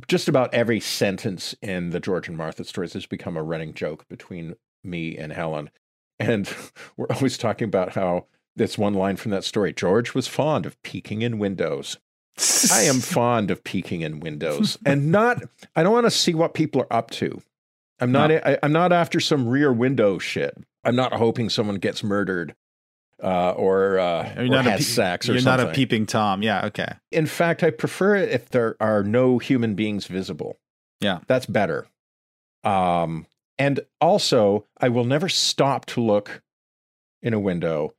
just 0.08 0.28
about 0.28 0.54
every 0.54 0.80
sentence 0.80 1.56
in 1.62 1.90
the 1.90 2.00
george 2.00 2.28
and 2.28 2.38
martha 2.38 2.64
stories 2.64 2.94
has 2.94 3.06
become 3.06 3.36
a 3.36 3.44
running 3.44 3.74
joke 3.74 4.08
between 4.08 4.56
me 4.84 5.18
and 5.18 5.34
helen 5.34 5.70
and 6.20 6.54
we're 6.98 7.08
always 7.10 7.38
talking 7.38 7.66
about 7.66 7.94
how 7.94 8.26
this 8.60 8.78
one 8.78 8.94
line 8.94 9.16
from 9.16 9.32
that 9.32 9.44
story 9.44 9.74
George 9.74 10.14
was 10.14 10.28
fond 10.28 10.68
of 10.68 10.82
peeking 10.84 11.24
in 11.24 11.40
windows. 11.40 11.98
I 12.72 12.84
am 12.84 13.00
fond 13.00 13.50
of 13.50 13.64
peeking 13.64 14.02
in 14.02 14.20
windows 14.20 14.78
and 14.86 15.12
not, 15.12 15.42
I 15.76 15.82
don't 15.82 15.94
want 15.94 16.06
to 16.06 16.12
see 16.12 16.36
what 16.36 16.54
people 16.54 16.82
are 16.82 16.94
up 16.94 17.10
to. 17.12 17.42
I'm 18.00 18.12
not, 18.12 18.32
I, 18.32 18.58
I'm 18.64 18.72
not 18.72 18.94
after 18.94 19.20
some 19.20 19.48
rear 19.48 19.74
window 19.74 20.20
shit. 20.20 20.58
I'm 20.86 20.96
not 20.96 21.14
hoping 21.14 21.50
someone 21.50 21.76
gets 21.76 22.04
murdered 22.04 22.56
uh, 23.24 23.52
or, 23.52 24.00
uh, 24.00 24.34
You're 24.36 24.46
or 24.46 24.48
not 24.48 24.68
a 24.68 24.72
has 24.72 24.80
pe- 24.80 24.84
sex 24.86 25.30
or 25.30 25.34
You're 25.34 25.42
something. 25.42 25.66
not 25.66 25.74
a 25.74 25.76
peeping 25.76 26.06
tom. 26.06 26.42
Yeah. 26.44 26.66
Okay. 26.68 26.92
In 27.12 27.26
fact, 27.26 27.64
I 27.64 27.70
prefer 27.72 28.16
it 28.16 28.30
if 28.30 28.50
there 28.50 28.76
are 28.80 29.04
no 29.04 29.38
human 29.40 29.76
beings 29.76 30.08
visible. 30.08 30.58
Yeah. 31.02 31.20
That's 31.28 31.46
better. 31.46 31.88
Um, 32.64 33.26
and 33.58 33.82
also, 34.02 34.66
I 34.80 34.90
will 34.90 35.06
never 35.06 35.30
stop 35.30 35.86
to 35.88 36.02
look 36.02 36.42
in 37.22 37.34
a 37.34 37.40
window. 37.40 37.94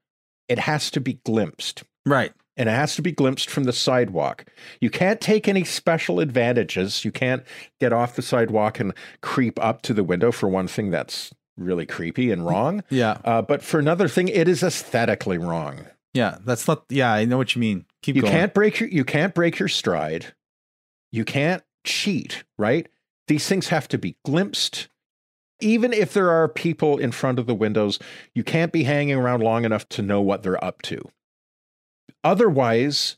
It 0.49 0.59
has 0.61 0.91
to 0.93 1.01
be 1.01 1.15
glimpsed, 1.25 1.85
Right. 2.07 2.33
and 2.57 2.69
it 2.69 2.73
has 2.73 2.97
to 2.97 3.03
be 3.03 3.13
glimpsed 3.13 3.49
from 3.51 3.65
the 3.65 3.73
sidewalk. 3.73 4.47
You 4.81 4.91
can't 4.91 5.21
take 5.21 5.47
any 5.49 5.65
special 5.65 6.19
advantages. 6.21 7.05
You 7.05 7.13
can't 7.13 7.43
get 7.79 7.93
off 7.93 8.17
the 8.17 8.23
sidewalk 8.23 8.81
and 8.81 8.93
creep 9.23 9.63
up 9.63 9.83
to 9.83 9.95
the 9.95 10.03
window 10.05 10.33
for 10.33 10.49
one 10.49 10.67
thing 10.67 10.91
that's 10.91 11.31
really 11.61 11.87
creepy 11.87 12.31
and 12.31 12.45
wrong. 12.45 12.83
Yeah. 12.91 13.19
Uh, 13.25 13.43
but 13.43 13.63
for 13.63 13.79
another 13.79 14.09
thing, 14.09 14.29
it 14.29 14.49
is 14.49 14.63
aesthetically 14.63 15.39
wrong. 15.39 15.87
Yeah. 16.15 16.39
That's 16.45 16.67
not. 16.67 16.85
Yeah. 16.89 17.13
I 17.13 17.25
know 17.25 17.37
what 17.39 17.55
you 17.55 17.61
mean. 17.61 17.87
Keep 18.03 18.17
you 18.17 18.23
going. 18.23 18.33
can't 18.33 18.55
break 18.55 18.81
your 18.81 18.89
you 18.89 19.05
can't 19.05 19.35
break 19.35 19.59
your 19.59 19.69
stride 19.69 20.35
you 21.13 21.25
can't 21.25 21.63
cheat 21.85 22.45
right 22.59 22.89
these 23.29 23.47
things 23.47 23.69
have 23.69 23.89
to 23.89 23.99
be 23.99 24.17
glimpsed 24.25 24.89
even 25.61 25.93
if 25.93 26.15
there 26.15 26.31
are 26.31 26.49
people 26.49 26.97
in 26.97 27.13
front 27.13 27.39
of 27.39 27.47
the 27.47 27.55
windows 27.55 27.99
you 28.35 28.43
can't 28.43 28.73
be 28.73 28.85
hanging 28.85 29.17
around 29.17 29.43
long 29.43 29.65
enough 29.65 29.89
to 29.89 30.03
know 30.03 30.21
what 30.21 30.43
they're 30.43 30.63
up 30.65 30.81
to 30.83 31.11
otherwise, 32.25 33.17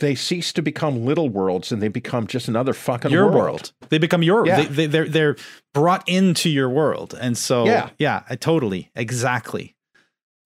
they 0.00 0.14
cease 0.14 0.52
to 0.54 0.62
become 0.62 1.04
little 1.06 1.28
worlds 1.28 1.70
and 1.72 1.80
they 1.80 1.88
become 1.88 2.26
just 2.26 2.48
another 2.48 2.72
fucking 2.72 3.10
your 3.10 3.26
world. 3.26 3.36
world. 3.36 3.72
They 3.90 3.98
become 3.98 4.22
your 4.22 4.46
Yeah. 4.46 4.62
they, 4.62 4.66
they 4.66 4.86
they're 4.86 5.08
they're 5.08 5.36
brought 5.72 6.08
into 6.08 6.50
your 6.50 6.68
world. 6.68 7.14
And 7.20 7.38
so 7.38 7.64
Yeah. 7.66 7.90
yeah, 7.98 8.22
I 8.28 8.36
totally. 8.36 8.90
Exactly. 8.94 9.76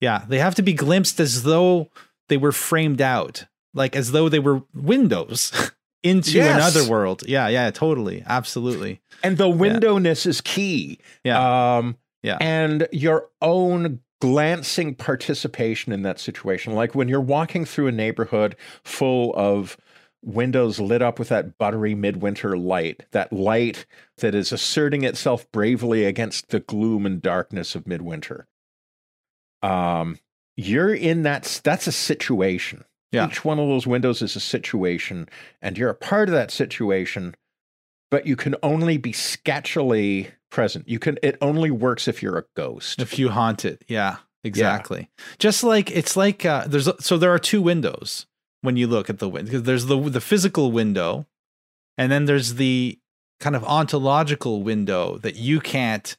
Yeah, 0.01 0.23
they 0.27 0.39
have 0.39 0.55
to 0.55 0.61
be 0.61 0.73
glimpsed 0.73 1.19
as 1.19 1.43
though 1.43 1.89
they 2.29 2.37
were 2.37 2.51
framed 2.51 3.01
out, 3.01 3.45
like 3.73 3.95
as 3.95 4.11
though 4.11 4.29
they 4.29 4.39
were 4.39 4.61
windows 4.73 5.51
into 6.03 6.31
Yes. 6.33 6.55
another 6.75 6.89
world. 6.89 7.23
Yeah, 7.27 7.47
yeah, 7.47 7.71
totally. 7.71 8.23
Absolutely. 8.27 9.01
And 9.23 9.37
the 9.37 9.47
windowness 9.47 10.27
is 10.27 10.41
key. 10.41 10.99
Yeah. 11.23 11.77
Um, 11.77 11.97
Yeah. 12.23 12.37
And 12.41 12.87
your 12.91 13.29
own 13.41 13.99
glancing 14.25 14.95
participation 14.95 15.93
in 15.93 16.01
that 16.01 16.19
situation. 16.19 16.73
Like 16.73 16.95
when 16.95 17.07
you're 17.07 17.21
walking 17.21 17.63
through 17.63 17.85
a 17.85 17.91
neighborhood 17.91 18.55
full 18.83 19.35
of 19.35 19.77
windows 20.23 20.79
lit 20.79 21.03
up 21.03 21.19
with 21.19 21.29
that 21.29 21.59
buttery 21.59 21.93
midwinter 21.93 22.57
light, 22.57 23.03
that 23.11 23.31
light 23.31 23.85
that 24.17 24.33
is 24.33 24.51
asserting 24.51 25.03
itself 25.03 25.49
bravely 25.51 26.05
against 26.05 26.49
the 26.49 26.59
gloom 26.59 27.05
and 27.05 27.21
darkness 27.21 27.75
of 27.75 27.85
midwinter. 27.85 28.47
Um, 29.61 30.17
you're 30.57 30.95
in 30.95 31.21
that, 31.21 31.61
that's 31.63 31.85
a 31.85 31.91
situation. 31.91 32.83
Yeah. 33.11 33.27
Each 33.27 33.45
one 33.45 33.59
of 33.59 33.67
those 33.67 33.85
windows 33.85 34.23
is 34.23 34.35
a 34.35 34.39
situation, 34.39 35.29
and 35.61 35.77
you're 35.77 35.91
a 35.91 35.95
part 35.95 36.29
of 36.29 36.33
that 36.33 36.49
situation, 36.49 37.35
but 38.09 38.25
you 38.25 38.35
can 38.35 38.55
only 38.63 38.97
be 38.97 39.11
sketchily 39.11 40.31
present. 40.55 40.87
You 40.87 40.97
can 40.97 41.19
it 41.21 41.37
only 41.41 41.69
works 41.69 42.07
if 42.07 42.23
you're 42.23 42.37
a 42.37 42.45
ghost. 42.55 43.01
If 43.01 43.19
you 43.19 43.29
haunt 43.29 43.65
it. 43.65 43.83
Yeah, 43.87 44.17
exactly. 44.43 45.11
Just 45.37 45.63
like 45.63 45.91
it's 45.91 46.15
like 46.15 46.45
uh, 46.45 46.65
there's 46.65 46.89
so 46.99 47.17
there 47.17 47.31
are 47.31 47.37
two 47.37 47.61
windows 47.61 48.25
when 48.61 48.77
you 48.77 48.87
look 48.87 49.09
at 49.09 49.19
the 49.19 49.29
window. 49.29 49.59
There's 49.59 49.85
the 49.85 49.99
the 49.99 50.21
physical 50.21 50.71
window, 50.71 51.27
and 51.97 52.11
then 52.11 52.25
there's 52.25 52.55
the 52.55 52.97
kind 53.41 53.55
of 53.55 53.65
ontological 53.65 54.63
window 54.63 55.17
that 55.17 55.35
you 55.35 55.59
can't 55.59 56.15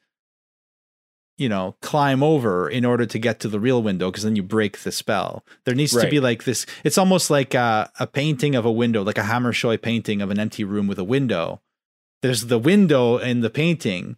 you 1.39 1.49
know 1.49 1.75
climb 1.81 2.23
over 2.23 2.69
in 2.69 2.85
order 2.85 3.07
to 3.07 3.19
get 3.19 3.41
to 3.41 3.49
the 3.49 3.59
real 3.59 3.83
window 3.83 4.11
because 4.11 4.25
then 4.25 4.37
you 4.37 4.43
break 4.43 4.79
the 4.81 4.93
spell 4.93 5.45
there 5.65 5.75
needs 5.75 5.93
to 5.93 6.09
be 6.09 6.21
like 6.21 6.45
this 6.45 6.67
it's 6.85 6.99
almost 6.99 7.31
like 7.31 7.55
a, 7.55 7.91
a 7.99 8.07
painting 8.07 8.55
of 8.55 8.65
a 8.65 8.73
window 8.73 9.03
like 9.03 9.19
a 9.19 9.23
Hammershøi 9.23 9.81
painting 9.81 10.23
of 10.23 10.31
an 10.31 10.39
empty 10.39 10.65
room 10.65 10.87
with 10.87 10.99
a 10.99 11.05
window 11.05 11.61
there's 12.23 12.47
the 12.47 12.59
window 12.59 13.19
in 13.19 13.41
the 13.41 13.51
painting 13.51 14.17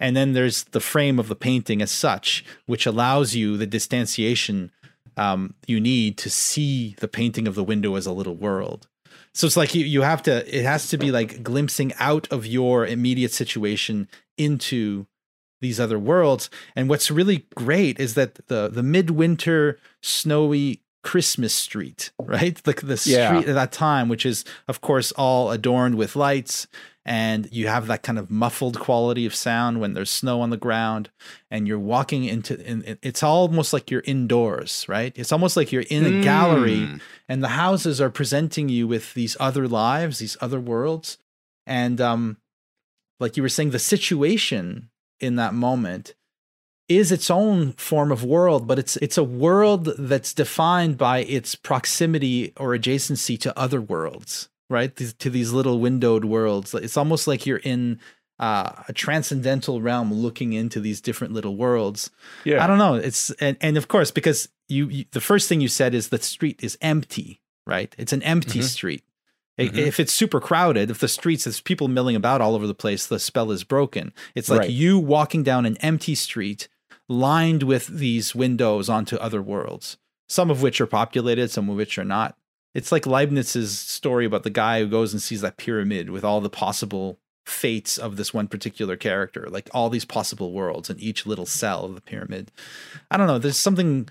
and 0.00 0.16
then 0.16 0.32
there's 0.32 0.64
the 0.64 0.80
frame 0.80 1.18
of 1.18 1.28
the 1.28 1.34
painting 1.36 1.82
as 1.82 1.90
such 1.90 2.44
which 2.66 2.86
allows 2.86 3.34
you 3.34 3.56
the 3.56 3.66
distanciation 3.66 4.70
um, 5.16 5.54
you 5.66 5.80
need 5.80 6.16
to 6.18 6.30
see 6.30 6.94
the 7.00 7.08
painting 7.08 7.48
of 7.48 7.56
the 7.56 7.64
window 7.64 7.96
as 7.96 8.06
a 8.06 8.12
little 8.12 8.36
world. 8.36 8.86
So 9.34 9.48
it's 9.48 9.56
like 9.56 9.74
you, 9.74 9.84
you 9.84 10.02
have 10.02 10.22
to 10.22 10.32
it 10.56 10.64
has 10.64 10.88
to 10.90 10.96
be 10.98 11.10
like 11.10 11.42
glimpsing 11.42 11.92
out 11.98 12.28
of 12.30 12.46
your 12.46 12.86
immediate 12.86 13.32
situation 13.32 14.08
into 14.36 15.06
these 15.60 15.80
other 15.80 15.98
worlds. 15.98 16.50
And 16.76 16.88
what's 16.88 17.10
really 17.10 17.46
great 17.56 17.98
is 17.98 18.14
that 18.14 18.46
the 18.46 18.68
the 18.68 18.82
midwinter 18.84 19.78
snowy 20.02 20.82
christmas 21.02 21.54
street 21.54 22.10
right? 22.20 22.60
Like 22.66 22.82
the 22.82 22.96
street 22.96 23.14
Yeah. 23.14 23.38
at 23.38 23.46
that 23.54 23.72
time 23.72 24.08
which 24.08 24.24
is 24.26 24.44
of 24.68 24.80
course 24.80 25.10
all 25.12 25.50
adorned 25.50 25.94
with 25.96 26.14
lights 26.16 26.66
and 27.08 27.48
you 27.50 27.68
have 27.68 27.86
that 27.86 28.02
kind 28.02 28.18
of 28.18 28.30
muffled 28.30 28.78
quality 28.78 29.24
of 29.24 29.34
sound 29.34 29.80
when 29.80 29.94
there's 29.94 30.10
snow 30.10 30.42
on 30.42 30.50
the 30.50 30.58
ground 30.58 31.08
and 31.50 31.66
you're 31.66 31.78
walking 31.78 32.24
into 32.24 32.60
in, 32.70 32.98
it's 33.02 33.22
almost 33.22 33.72
like 33.72 33.90
you're 33.90 34.02
indoors 34.04 34.84
right? 34.88 35.12
It's 35.16 35.32
almost 35.32 35.56
like 35.56 35.72
you're 35.72 35.88
in 35.90 36.04
a 36.04 36.22
gallery 36.22 36.80
Mm. 36.86 37.00
and 37.28 37.42
the 37.42 37.48
houses 37.64 37.98
are 38.00 38.10
presenting 38.10 38.68
you 38.68 38.86
with 38.86 39.14
these 39.14 39.36
other 39.40 39.66
lives 39.66 40.18
these 40.18 40.36
other 40.42 40.60
worlds. 40.60 41.16
And 41.66 41.98
um 42.00 42.36
like 43.20 43.36
you 43.38 43.42
were 43.42 43.48
saying 43.48 43.70
the 43.70 43.78
situation 43.78 44.90
in 45.18 45.36
that 45.36 45.54
moment 45.54 46.14
is 46.88 47.10
its 47.10 47.30
own 47.30 47.72
form 47.72 48.12
of 48.12 48.22
world 48.22 48.66
but 48.66 48.78
it's 48.78 48.96
it's 48.98 49.18
a 49.18 49.24
world 49.24 49.84
that's 49.98 50.34
defined 50.34 50.98
by 50.98 51.20
its 51.20 51.54
proximity 51.54 52.52
or 52.56 52.76
adjacency 52.76 53.40
to 53.40 53.58
other 53.58 53.80
worlds 53.80 54.48
right 54.70 54.94
these, 54.96 55.12
to 55.14 55.30
these 55.30 55.52
little 55.52 55.78
windowed 55.80 56.24
worlds 56.24 56.74
it's 56.74 56.96
almost 56.96 57.26
like 57.26 57.46
you're 57.46 57.58
in 57.64 57.98
uh, 58.40 58.70
a 58.86 58.92
transcendental 58.92 59.80
realm 59.80 60.12
looking 60.14 60.52
into 60.52 60.78
these 60.78 61.00
different 61.00 61.32
little 61.34 61.56
worlds 61.56 62.10
Yeah. 62.44 62.62
I 62.62 62.66
don't 62.68 62.78
know. 62.78 62.94
It's 62.94 63.30
and, 63.40 63.56
and 63.60 63.76
of 63.76 63.88
course 63.88 64.10
because 64.12 64.48
you, 64.68 64.88
you 64.88 65.04
the 65.10 65.20
first 65.20 65.48
thing 65.48 65.60
you 65.60 65.66
said 65.68 65.92
is 65.94 66.10
the 66.10 66.18
street 66.22 66.62
is 66.62 66.78
empty, 66.80 67.40
right? 67.66 67.92
It's 67.98 68.12
an 68.12 68.22
empty 68.22 68.60
Mhm. 68.60 68.64
street. 68.64 69.02
Mhm. 69.58 69.76
If 69.76 69.98
it's 69.98 70.12
super 70.12 70.40
crowded, 70.40 70.88
if 70.88 71.00
the 71.00 71.08
streets 71.08 71.44
there's 71.44 71.60
people 71.60 71.88
milling 71.88 72.14
about 72.14 72.40
all 72.40 72.54
over 72.54 72.68
the 72.68 72.74
place, 72.74 73.06
the 73.08 73.18
spell 73.18 73.50
is 73.50 73.64
broken. 73.64 74.12
It's 74.36 74.48
like 74.48 74.60
Right. 74.60 74.70
you 74.70 75.00
walking 75.00 75.42
down 75.42 75.66
an 75.66 75.76
empty 75.78 76.14
street 76.14 76.68
lined 77.08 77.64
with 77.64 77.88
these 77.88 78.36
windows 78.36 78.88
onto 78.88 79.16
other 79.16 79.42
worlds, 79.42 79.96
some 80.28 80.48
of 80.48 80.62
which 80.62 80.80
are 80.80 80.86
populated, 80.86 81.50
some 81.50 81.68
of 81.68 81.74
which 81.76 81.98
are 81.98 82.04
not. 82.04 82.36
It's 82.74 82.92
like 82.92 83.06
Leibniz's 83.06 83.78
story 83.78 84.24
about 84.24 84.42
the 84.42 84.50
guy 84.50 84.80
who 84.80 84.88
goes 84.88 85.12
and 85.12 85.22
sees 85.22 85.40
that 85.40 85.56
pyramid 85.56 86.10
with 86.10 86.24
all 86.24 86.40
the 86.40 86.50
possible 86.50 87.18
fates 87.46 87.98
of 87.98 88.16
this 88.16 88.34
one 88.34 88.46
particular 88.46 88.96
character, 88.96 89.46
like 89.50 89.68
all 89.72 89.88
these 89.90 90.04
possible 90.04 90.52
worlds 90.52 90.90
in 90.90 91.00
each 91.00 91.26
little 91.26 91.46
cell 91.46 91.84
of 91.84 91.94
the 91.94 92.00
pyramid. 92.00 92.52
I 93.10 93.16
don't 93.16 93.26
know. 93.26 93.38
There's 93.38 93.56
something. 93.56 94.08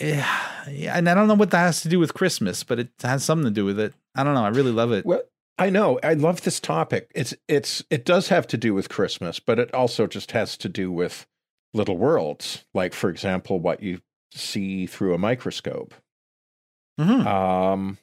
Yeah, 0.00 0.28
and 0.66 1.08
I 1.08 1.14
don't 1.14 1.28
know 1.28 1.34
what 1.34 1.50
that 1.50 1.58
has 1.58 1.80
to 1.82 1.88
do 1.88 1.98
with 1.98 2.14
Christmas, 2.14 2.64
but 2.64 2.78
it 2.78 2.88
has 3.02 3.24
something 3.24 3.46
to 3.46 3.50
do 3.50 3.64
with 3.64 3.78
it. 3.78 3.94
I 4.14 4.24
don't 4.24 4.34
know. 4.34 4.44
I 4.44 4.48
really 4.48 4.72
love 4.72 4.92
it. 4.92 5.06
Well, 5.06 5.22
I 5.58 5.70
know. 5.70 5.98
I 6.02 6.14
love 6.14 6.42
this 6.42 6.58
topic. 6.58 7.10
It's 7.14 7.34
it's 7.48 7.84
it 7.90 8.04
does 8.04 8.28
have 8.28 8.46
to 8.48 8.56
do 8.56 8.74
with 8.74 8.88
Christmas, 8.88 9.38
but 9.38 9.58
it 9.58 9.72
also 9.74 10.06
just 10.06 10.32
has 10.32 10.56
to 10.58 10.68
do 10.68 10.90
with 10.90 11.26
little 11.74 11.96
worlds. 11.96 12.64
Like 12.72 12.94
for 12.94 13.10
example, 13.10 13.60
what 13.60 13.82
you 13.82 14.00
see 14.32 14.86
through 14.86 15.14
a 15.14 15.18
microscope. 15.18 15.94
Mhm. 17.00 17.26
Um 17.26 17.98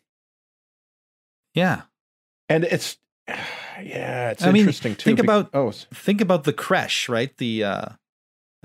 Yeah. 1.54 1.82
and 2.50 2.64
it's 2.64 2.98
yeah, 3.28 4.32
it's 4.32 4.44
I 4.44 4.52
mean, 4.52 4.62
interesting 4.62 4.96
too. 4.96 5.04
think 5.04 5.20
about- 5.20 5.50
oh, 5.54 5.72
Think 5.72 6.22
about 6.22 6.44
the 6.46 6.54
crèche, 6.54 7.10
right? 7.10 7.36
The 7.38 7.64
uh 7.64 7.86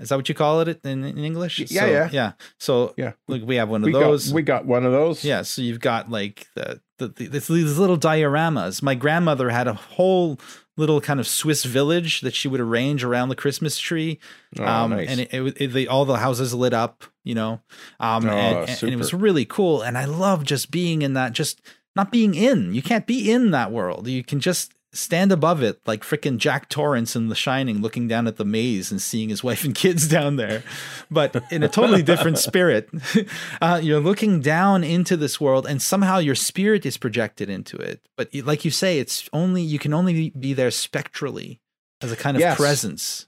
is 0.03 0.09
that 0.09 0.15
what 0.17 0.29
you 0.29 0.35
call 0.35 0.59
it 0.61 0.79
in, 0.85 1.03
in 1.03 1.17
English? 1.17 1.59
Yeah, 1.59 1.81
So- 1.81 1.85
yeah. 1.87 2.09
yeah. 2.11 2.31
So 2.59 2.93
Yeah. 2.97 3.13
look, 3.27 3.41
we 3.45 3.55
have 3.55 3.69
one 3.69 3.81
of 3.81 3.85
we 3.87 3.93
those. 3.93 4.27
got 4.27 4.35
we 4.35 4.41
got 4.43 4.65
one 4.65 4.85
of 4.85 4.91
those. 4.91 5.23
Yeah, 5.25 5.41
so 5.41 5.61
you've 5.63 5.79
got 5.79 6.11
like 6.11 6.47
the, 6.55 6.79
the, 6.99 7.07
the 7.07 7.27
these 7.29 7.77
little 7.79 7.97
dioramas. 7.97 8.81
My 8.83 8.95
grandmother 8.95 9.49
had 9.49 9.67
a 9.67 9.73
whole 9.73 10.39
little 10.77 10.99
kind 11.01 11.19
of 11.19 11.27
Swiss 11.27 11.63
village 11.65 12.21
that 12.21 12.33
she 12.33 12.47
would 12.47 12.59
arrange 12.59 13.03
around 13.03 13.29
the 13.29 13.35
Christmas 13.35 13.77
tree, 13.77 14.19
Oh, 14.59 14.65
um, 14.65 14.89
nice. 14.91 15.07
and 15.09 15.19
it, 15.19 15.31
it, 15.33 15.57
it, 15.61 15.67
they, 15.67 15.85
all 15.87 16.03
the 16.05 16.17
houses 16.17 16.51
lit 16.53 16.73
up, 16.73 17.03
you 17.23 17.35
know, 17.35 17.61
um, 17.99 18.25
Oh, 18.25 18.29
and, 18.29 18.69
and- 18.69 18.83
and 18.83 18.91
it 18.91 18.95
was 18.97 19.13
really 19.13 19.45
cool. 19.45 19.81
And 19.83 19.97
I 19.97 20.05
love 20.05 20.43
just 20.43 20.71
being 20.71 21.01
in 21.03 21.13
that, 21.13 21.33
just 21.33 21.61
not 21.95 22.11
being 22.11 22.33
in. 22.33 22.73
You 22.73 22.81
can't 22.81 23.05
be 23.05 23.31
in 23.31 23.51
that 23.51 23.71
world. 23.71 24.07
You 24.07 24.23
can 24.23 24.39
just 24.39 24.73
stand 24.93 25.31
above 25.31 25.61
it, 25.63 25.79
like 25.85 26.03
freaking 26.03 26.37
Jack 26.37 26.69
Torrance 26.69 27.15
in 27.15 27.27
The 27.27 27.35
Shining, 27.35 27.81
looking 27.81 28.07
down 28.07 28.27
at 28.27 28.37
the 28.37 28.45
maze 28.45 28.91
and 28.91 29.01
seeing 29.01 29.29
his 29.29 29.43
wife 29.49 29.63
and 29.63 29.73
kids 29.75 30.07
down 30.07 30.35
there, 30.35 30.63
but 31.11 31.35
in 31.51 31.63
a 31.63 31.67
totally 31.67 32.03
different 32.03 32.37
spirit. 32.49 32.89
Uh, 33.61 33.79
you're 33.81 33.99
looking 33.99 34.41
down 34.41 34.83
into 34.83 35.15
this 35.15 35.39
world, 35.39 35.65
and 35.65 35.81
somehow 35.81 36.17
your 36.17 36.35
spirit 36.35 36.85
is 36.85 36.97
projected 36.97 37.49
into 37.49 37.77
it. 37.77 38.01
But 38.17 38.33
like 38.35 38.65
you 38.65 38.71
say, 38.71 38.99
it's 38.99 39.29
only 39.31 39.61
you 39.61 39.79
can 39.79 39.93
only 39.93 40.29
be 40.31 40.53
there 40.53 40.71
spectrally 40.71 41.61
as 42.01 42.11
a 42.11 42.15
kind 42.17 42.35
of 42.35 42.41
Yes. 42.41 42.57
presence. 42.57 43.27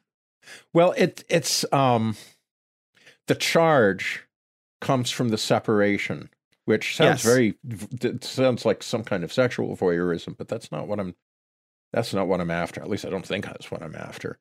Well, 0.74 0.94
it 0.98 1.24
it's 1.30 1.66
um 1.74 2.16
the 3.28 3.36
charge 3.36 4.24
comes 4.82 5.10
from 5.10 5.30
the 5.30 5.38
separation, 5.38 6.30
which 6.66 6.96
sounds 6.96 7.24
Yes. 7.24 7.24
very 7.24 7.56
it 8.02 8.24
sounds 8.24 8.66
like 8.66 8.84
some 8.84 9.04
kind 9.04 9.24
of 9.24 9.32
sexual 9.34 9.76
voyeurism, 9.78 10.36
but 10.38 10.48
that's 10.48 10.72
not 10.72 10.88
what 10.88 11.00
I'm 11.00 11.16
that's 11.96 12.14
not 12.14 12.28
what 12.28 12.42
I'm 12.42 12.52
after. 12.52 12.82
At 12.82 12.90
least 12.90 13.06
I 13.06 13.10
don't 13.10 13.26
think 13.26 13.46
that's 13.46 13.72
what 13.72 13.82
I'm 13.82 13.96
after. 13.96 14.38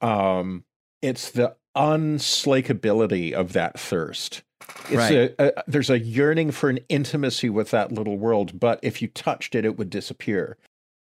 um 0.00 0.64
it's 1.02 1.30
the 1.30 1.54
unslakability 1.76 3.32
of 3.32 3.52
that 3.52 3.78
thirst. 3.78 4.42
It's 4.86 4.92
Right. 4.96 5.34
a, 5.38 5.58
a, 5.58 5.62
there's 5.66 5.90
a 5.90 5.98
yearning 5.98 6.50
for 6.50 6.70
an 6.70 6.78
intimacy 6.88 7.50
with 7.50 7.70
that 7.70 7.92
little 7.92 8.16
world, 8.16 8.58
but 8.58 8.80
if 8.82 9.02
you 9.02 9.08
touched 9.08 9.54
it, 9.54 9.64
it 9.64 9.76
would 9.76 9.90
disappear. 9.90 10.56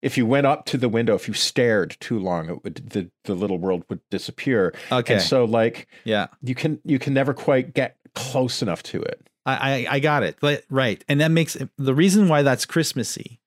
If 0.03 0.19
you 0.19 0.27
went 0.27 0.47
up 0.47 0.67
to 0.67 0.77
the 0.77 0.89
window, 0.91 1.15
if 1.15 1.27
you 1.27 1.35
stared 1.35 1.97
too 2.01 2.19
long, 2.19 2.49
it 2.51 2.63
would 2.63 2.91
the, 2.91 3.11
the 3.25 3.35
little 3.35 3.59
world 3.59 3.85
would 3.89 4.01
disappear. 4.11 4.75
Okay, 4.93 5.15
And 5.15 5.23
so 5.23 5.45
like 5.45 5.89
yeah, 6.05 6.27
you 6.43 6.55
can 6.55 6.79
you 6.85 6.99
can 6.99 7.15
never 7.15 7.33
quite 7.33 7.73
get 7.75 7.97
close 8.15 8.61
enough 8.63 8.83
to 8.85 9.01
it. 9.03 9.27
I, 9.47 9.87
I 9.89 9.95
I 9.97 9.99
got 10.01 10.23
it. 10.23 10.37
But, 10.41 10.65
right, 10.69 11.03
and 11.09 11.21
that 11.21 11.31
makes 11.31 11.57
the 11.79 11.95
reason 11.95 12.29
why 12.29 12.43
that's 12.43 12.67
Christmassy. 12.67 13.41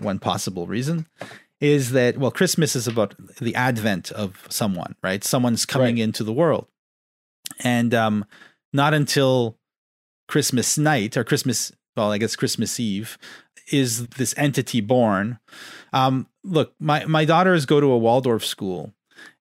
One 0.00 0.18
possible 0.18 0.66
reason 0.66 1.06
is 1.64 1.92
that 1.92 2.18
well, 2.18 2.30
Christmas 2.30 2.76
is 2.76 2.86
about 2.86 3.14
the 3.40 3.54
advent 3.54 4.12
of 4.12 4.46
someone, 4.50 4.94
right? 5.02 5.24
Someone's 5.24 5.64
coming 5.64 5.96
Right. 5.96 6.04
into 6.04 6.22
the 6.22 6.32
world, 6.32 6.66
and 7.62 7.94
um, 7.94 8.24
not 8.72 8.92
until 8.92 9.56
Christmas 10.28 10.76
night 10.76 11.16
or 11.16 11.24
Christmas, 11.24 11.72
well, 11.96 12.12
I 12.12 12.18
guess 12.18 12.36
Christmas 12.36 12.78
Eve, 12.78 13.16
is 13.72 14.06
this 14.08 14.34
entity 14.36 14.80
born. 14.82 15.38
Um, 15.92 16.26
look, 16.42 16.74
my 16.78 17.04
my 17.06 17.24
daughters 17.24 17.64
go 17.66 17.80
to 17.80 17.86
a 17.92 17.98
Waldorf 17.98 18.44
school. 18.44 18.92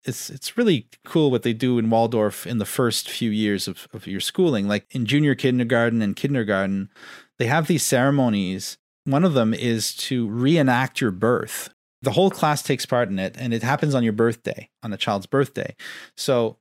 It's 0.05 0.29
it's 0.29 0.57
really 0.57 0.87
cool 1.05 1.29
what 1.31 1.43
they 1.43 1.53
do 1.53 1.77
in 1.79 1.89
Waldorf 1.89 2.47
in 2.47 2.57
the 2.57 2.65
first 2.65 3.09
few 3.09 3.31
years 3.31 3.67
of, 3.67 3.87
of 3.93 4.07
your 4.07 4.21
schooling. 4.21 4.67
Like 4.67 4.85
in 4.91 5.05
junior 5.05 5.35
kindergarten 5.35 6.01
and 6.01 6.15
kindergarten, 6.15 6.89
they 7.37 7.47
have 7.47 7.67
these 7.67 7.83
ceremonies. 7.83 8.77
One 9.05 9.25
of 9.25 9.33
them 9.33 9.53
is 9.53 9.93
to 10.07 10.29
reenact 10.29 11.01
your 11.01 11.11
birth. 11.11 11.69
The 12.03 12.11
whole 12.11 12.29
class 12.29 12.61
takes 12.61 12.85
part 12.85 13.09
in 13.09 13.17
it, 13.17 13.35
and 13.39 13.53
it 13.53 13.63
happens 13.63 13.95
on 13.95 14.03
your 14.03 14.13
birthday, 14.13 14.69
on 14.83 14.93
a 14.93 14.97
child's 14.97 15.25
birthday. 15.25 15.75
So 16.15 16.57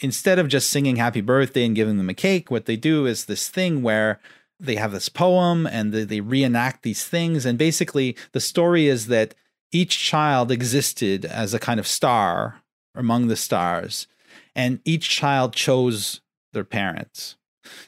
instead 0.00 0.38
of 0.38 0.48
just 0.48 0.70
singing 0.70 0.96
happy 0.96 1.20
birthday 1.20 1.64
and 1.64 1.76
giving 1.76 1.96
them 1.96 2.10
a 2.10 2.14
cake, 2.14 2.50
what 2.50 2.66
they 2.66 2.76
do 2.76 3.06
is 3.06 3.24
this 3.24 3.48
thing 3.48 3.82
where 3.82 4.20
they 4.58 4.74
have 4.74 4.92
this 4.92 5.08
poem 5.08 5.66
and 5.66 5.92
they, 5.92 6.04
they 6.04 6.20
reenact 6.20 6.82
these 6.82 7.04
things. 7.04 7.46
And 7.46 7.56
basically, 7.56 8.16
the 8.32 8.40
story 8.40 8.88
is 8.88 9.06
that 9.06 9.34
each 9.70 9.98
child 9.98 10.50
existed 10.50 11.24
as 11.24 11.54
a 11.54 11.58
kind 11.58 11.80
of 11.80 11.86
star 11.86 12.62
among 12.94 13.28
the 13.28 13.36
stars, 13.36 14.06
and 14.54 14.80
each 14.84 15.08
child 15.08 15.54
chose 15.54 16.20
their 16.52 16.64
parents. 16.64 17.36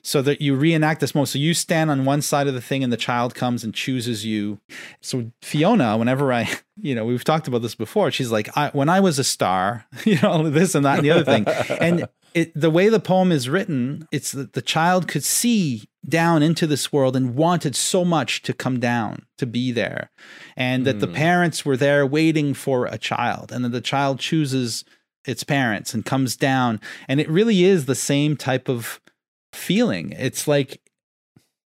So 0.03 0.23
that 0.23 0.41
you 0.41 0.55
reenact 0.55 1.01
this 1.01 1.15
moment. 1.15 1.31
So 1.31 1.39
you 1.39 1.55
stand 1.55 1.91
on 1.91 2.05
one 2.05 2.23
side 2.23 2.47
of 2.47 2.55
the 2.55 2.61
thing 2.61 2.85
and 2.85 2.93
the 2.93 2.97
child 2.97 3.35
comes 3.35 3.65
and 3.65 3.75
chooses 3.75 4.25
you. 4.25 4.61
So 5.01 5.33
Fiona, 5.43 5.97
whenever 5.97 6.33
I, 6.33 6.51
you 6.81 6.95
know, 6.95 7.05
we've 7.05 7.25
talked 7.25 7.49
about 7.49 7.63
this 7.63 7.75
before, 7.75 8.11
she's 8.11 8.31
like, 8.31 8.57
I, 8.57 8.71
when 8.71 8.89
I 8.89 9.01
was 9.01 9.19
a 9.19 9.25
star, 9.25 9.87
you 10.05 10.19
know, 10.23 10.49
this 10.51 10.75
and 10.75 10.85
that 10.85 10.99
and 10.99 11.07
the 11.07 11.11
other 11.11 11.25
thing. 11.25 11.47
And 11.81 12.09
it, 12.35 12.53
the 12.55 12.71
way 12.71 12.89
the 12.89 13.01
poem 13.01 13.33
is 13.33 13.49
written, 13.49 14.07
it's 14.11 14.33
that 14.33 14.53
the 14.53 14.63
child 14.63 15.09
could 15.09 15.25
see 15.25 15.89
down 16.07 16.43
into 16.43 16.67
this 16.67 16.93
world 16.93 17.17
and 17.17 17.35
wanted 17.35 17.75
so 17.75 18.05
much 18.05 18.43
to 18.43 18.53
come 18.53 18.79
down 18.79 19.25
to 19.39 19.47
be 19.47 19.73
there 19.73 20.11
and 20.57 20.85
that 20.87 20.97
mm. 20.97 21.01
the 21.01 21.07
hmm. 21.07 21.15
parents 21.15 21.65
were 21.65 21.77
there 21.77 22.07
waiting 22.07 22.53
for 22.53 22.87
a 22.87 22.99
child 22.99 23.51
and 23.51 23.65
that 23.65 23.71
the 23.71 23.81
child 23.81 24.19
chooses 24.19 24.85
its 25.27 25.43
parents 25.43 25.95
and 25.95 26.05
comes 26.05 26.37
down 26.37 26.81
and 27.09 27.21
it 27.21 27.29
really 27.29 27.65
is 27.65 27.87
the 27.87 27.95
same 27.95 28.37
type 28.37 28.69
of 28.69 29.01
feeling 29.55 30.13
it's 30.19 30.47
like 30.49 30.81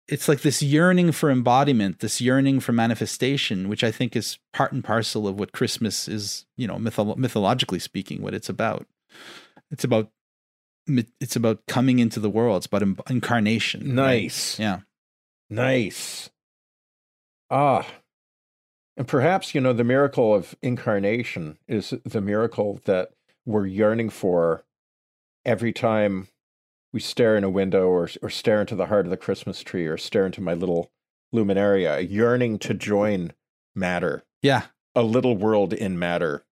it's 0.09 0.29
like 0.29 0.42
this 0.42 0.62
yearning 0.62 1.11
for 1.12 1.31
embodiment 1.31 1.99
this 2.01 2.20
yearning 2.20 2.61
for 2.61 2.72
manifestation 2.72 3.68
which 3.68 3.83
i 3.83 3.90
think 3.90 4.14
is 4.14 4.38
part 4.53 4.72
and 4.72 4.85
parcel 4.85 5.27
of 5.27 5.38
what 5.38 5.53
christmas 5.53 6.09
is 6.09 6.46
you 6.57 6.66
know 6.66 6.77
mytholo- 6.77 7.16
mythologically 7.16 7.79
speaking 7.79 8.22
what 8.22 8.35
it's 8.35 8.49
about 8.49 8.87
it's 9.70 9.85
about 9.85 10.11
it's 11.20 11.37
about 11.37 11.66
coming 11.66 11.99
into 11.99 12.20
the 12.20 12.31
world. 12.31 12.59
It's 12.59 12.66
about 12.66 12.83
incarnation. 13.11 13.94
Nice. 13.94 14.59
Right? 14.59 14.64
Yeah. 14.64 14.79
Nice. 15.51 16.31
Ah. 17.51 17.87
And 18.96 19.07
perhaps, 19.07 19.55
you 19.55 19.61
know, 19.61 19.72
the 19.72 19.85
miracle 19.85 20.35
of 20.35 20.55
incarnation 20.62 21.59
is 21.68 21.92
the 22.05 22.20
miracle 22.20 22.81
that 22.85 23.11
we're 23.44 23.66
yearning 23.66 24.11
for 24.11 24.64
every 25.44 25.72
time 25.72 26.29
we 26.92 27.01
stare 27.01 27.37
in 27.37 27.44
a 27.44 27.51
window 27.51 27.88
or, 27.88 28.09
or 28.22 28.31
stare 28.31 28.61
into 28.61 28.75
the 28.77 28.87
heart 28.87 29.07
of 29.07 29.11
the 29.11 29.16
Christmas 29.16 29.62
tree 29.62 29.87
or 29.87 29.96
stare 29.96 30.27
into 30.27 30.40
my 30.40 30.55
little 30.55 30.90
luminaria, 31.35 32.09
yearning 32.09 32.59
to 32.61 32.75
join 32.75 33.33
matter. 33.75 34.25
Yeah. 34.42 34.62
A 34.94 35.03
little 35.03 35.37
world 35.37 35.72
in 35.72 35.99
matter. 35.99 36.44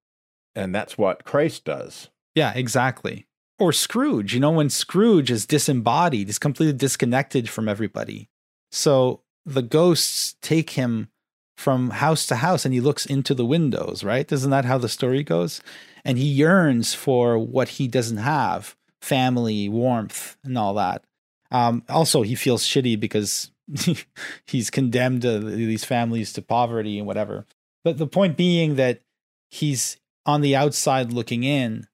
And 0.53 0.73
that's 0.73 0.97
what 0.97 1.23
Christ 1.23 1.65
does. 1.65 2.09
Yeah, 2.35 2.53
exactly 2.55 3.27
or 3.59 3.71
Scrooge, 3.71 4.33
you 4.33 4.39
know, 4.39 4.51
when 4.51 4.69
Scrooge 4.69 5.31
is 5.31 5.45
disembodied, 5.45 6.29
is 6.29 6.39
completely 6.39 6.73
disconnected 6.73 7.49
from 7.49 7.69
everybody. 7.69 8.29
So 8.71 9.21
the 9.45 9.61
ghosts 9.61 10.35
take 10.41 10.71
him 10.71 11.09
from 11.55 11.91
house 11.91 12.27
to 12.27 12.37
house 12.37 12.65
and 12.65 12.73
he 12.73 12.81
looks 12.81 13.05
into 13.05 13.33
the 13.33 13.45
windows, 13.45 14.03
right? 14.03 14.29
Isn't 14.29 14.51
that 14.51 14.65
how 14.65 14.77
the 14.77 14.89
story 14.89 15.23
goes? 15.23 15.61
And 16.03 16.17
he 16.17 16.25
yearns 16.25 16.93
for 16.93 17.37
what 17.37 17.69
he 17.69 17.87
doesn't 17.87 18.17
have 18.17 18.75
family, 19.05 19.69
warmth, 19.69 20.35
and 20.43 20.57
all 20.57 20.73
that. 20.73 21.03
Um, 21.51 21.83
also, 21.87 22.23
he 22.23 22.35
feels 22.35 22.65
shitty 22.65 22.99
because 22.99 23.51
he's 24.47 24.69
condemned 24.69 25.21
these 25.21 25.85
families 25.85 26.33
to 26.33 26.41
poverty 26.41 26.97
and 26.97 27.07
whatever. 27.07 27.45
But 27.83 27.97
the 27.97 28.07
point 28.07 28.35
being 28.35 28.75
that 28.75 29.01
he's 29.49 29.97
on 30.25 30.41
the 30.41 30.55
outside 30.55 31.13
looking 31.13 31.43
in 31.43 31.87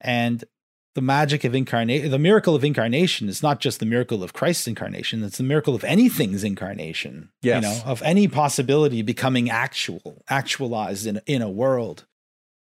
and 0.00 0.44
the 0.94 1.02
magic 1.02 1.44
of 1.44 1.54
incarnation, 1.54 2.10
the 2.10 2.18
miracle 2.18 2.54
of 2.54 2.64
incarnation 2.64 3.28
is 3.28 3.42
not 3.42 3.60
just 3.60 3.78
the 3.78 3.86
miracle 3.86 4.22
of 4.22 4.32
Christ's 4.32 4.66
incarnation, 4.66 5.22
it's 5.22 5.36
the 5.36 5.42
miracle 5.42 5.74
of 5.74 5.84
anything's 5.84 6.42
incarnation. 6.42 7.28
Yes. 7.42 7.62
You 7.62 7.68
know, 7.68 7.82
of 7.84 8.02
any 8.02 8.28
possibility 8.28 9.02
becoming 9.02 9.50
actual, 9.50 10.24
actualized 10.30 11.06
in, 11.06 11.20
in 11.26 11.42
a 11.42 11.50
world. 11.50 12.06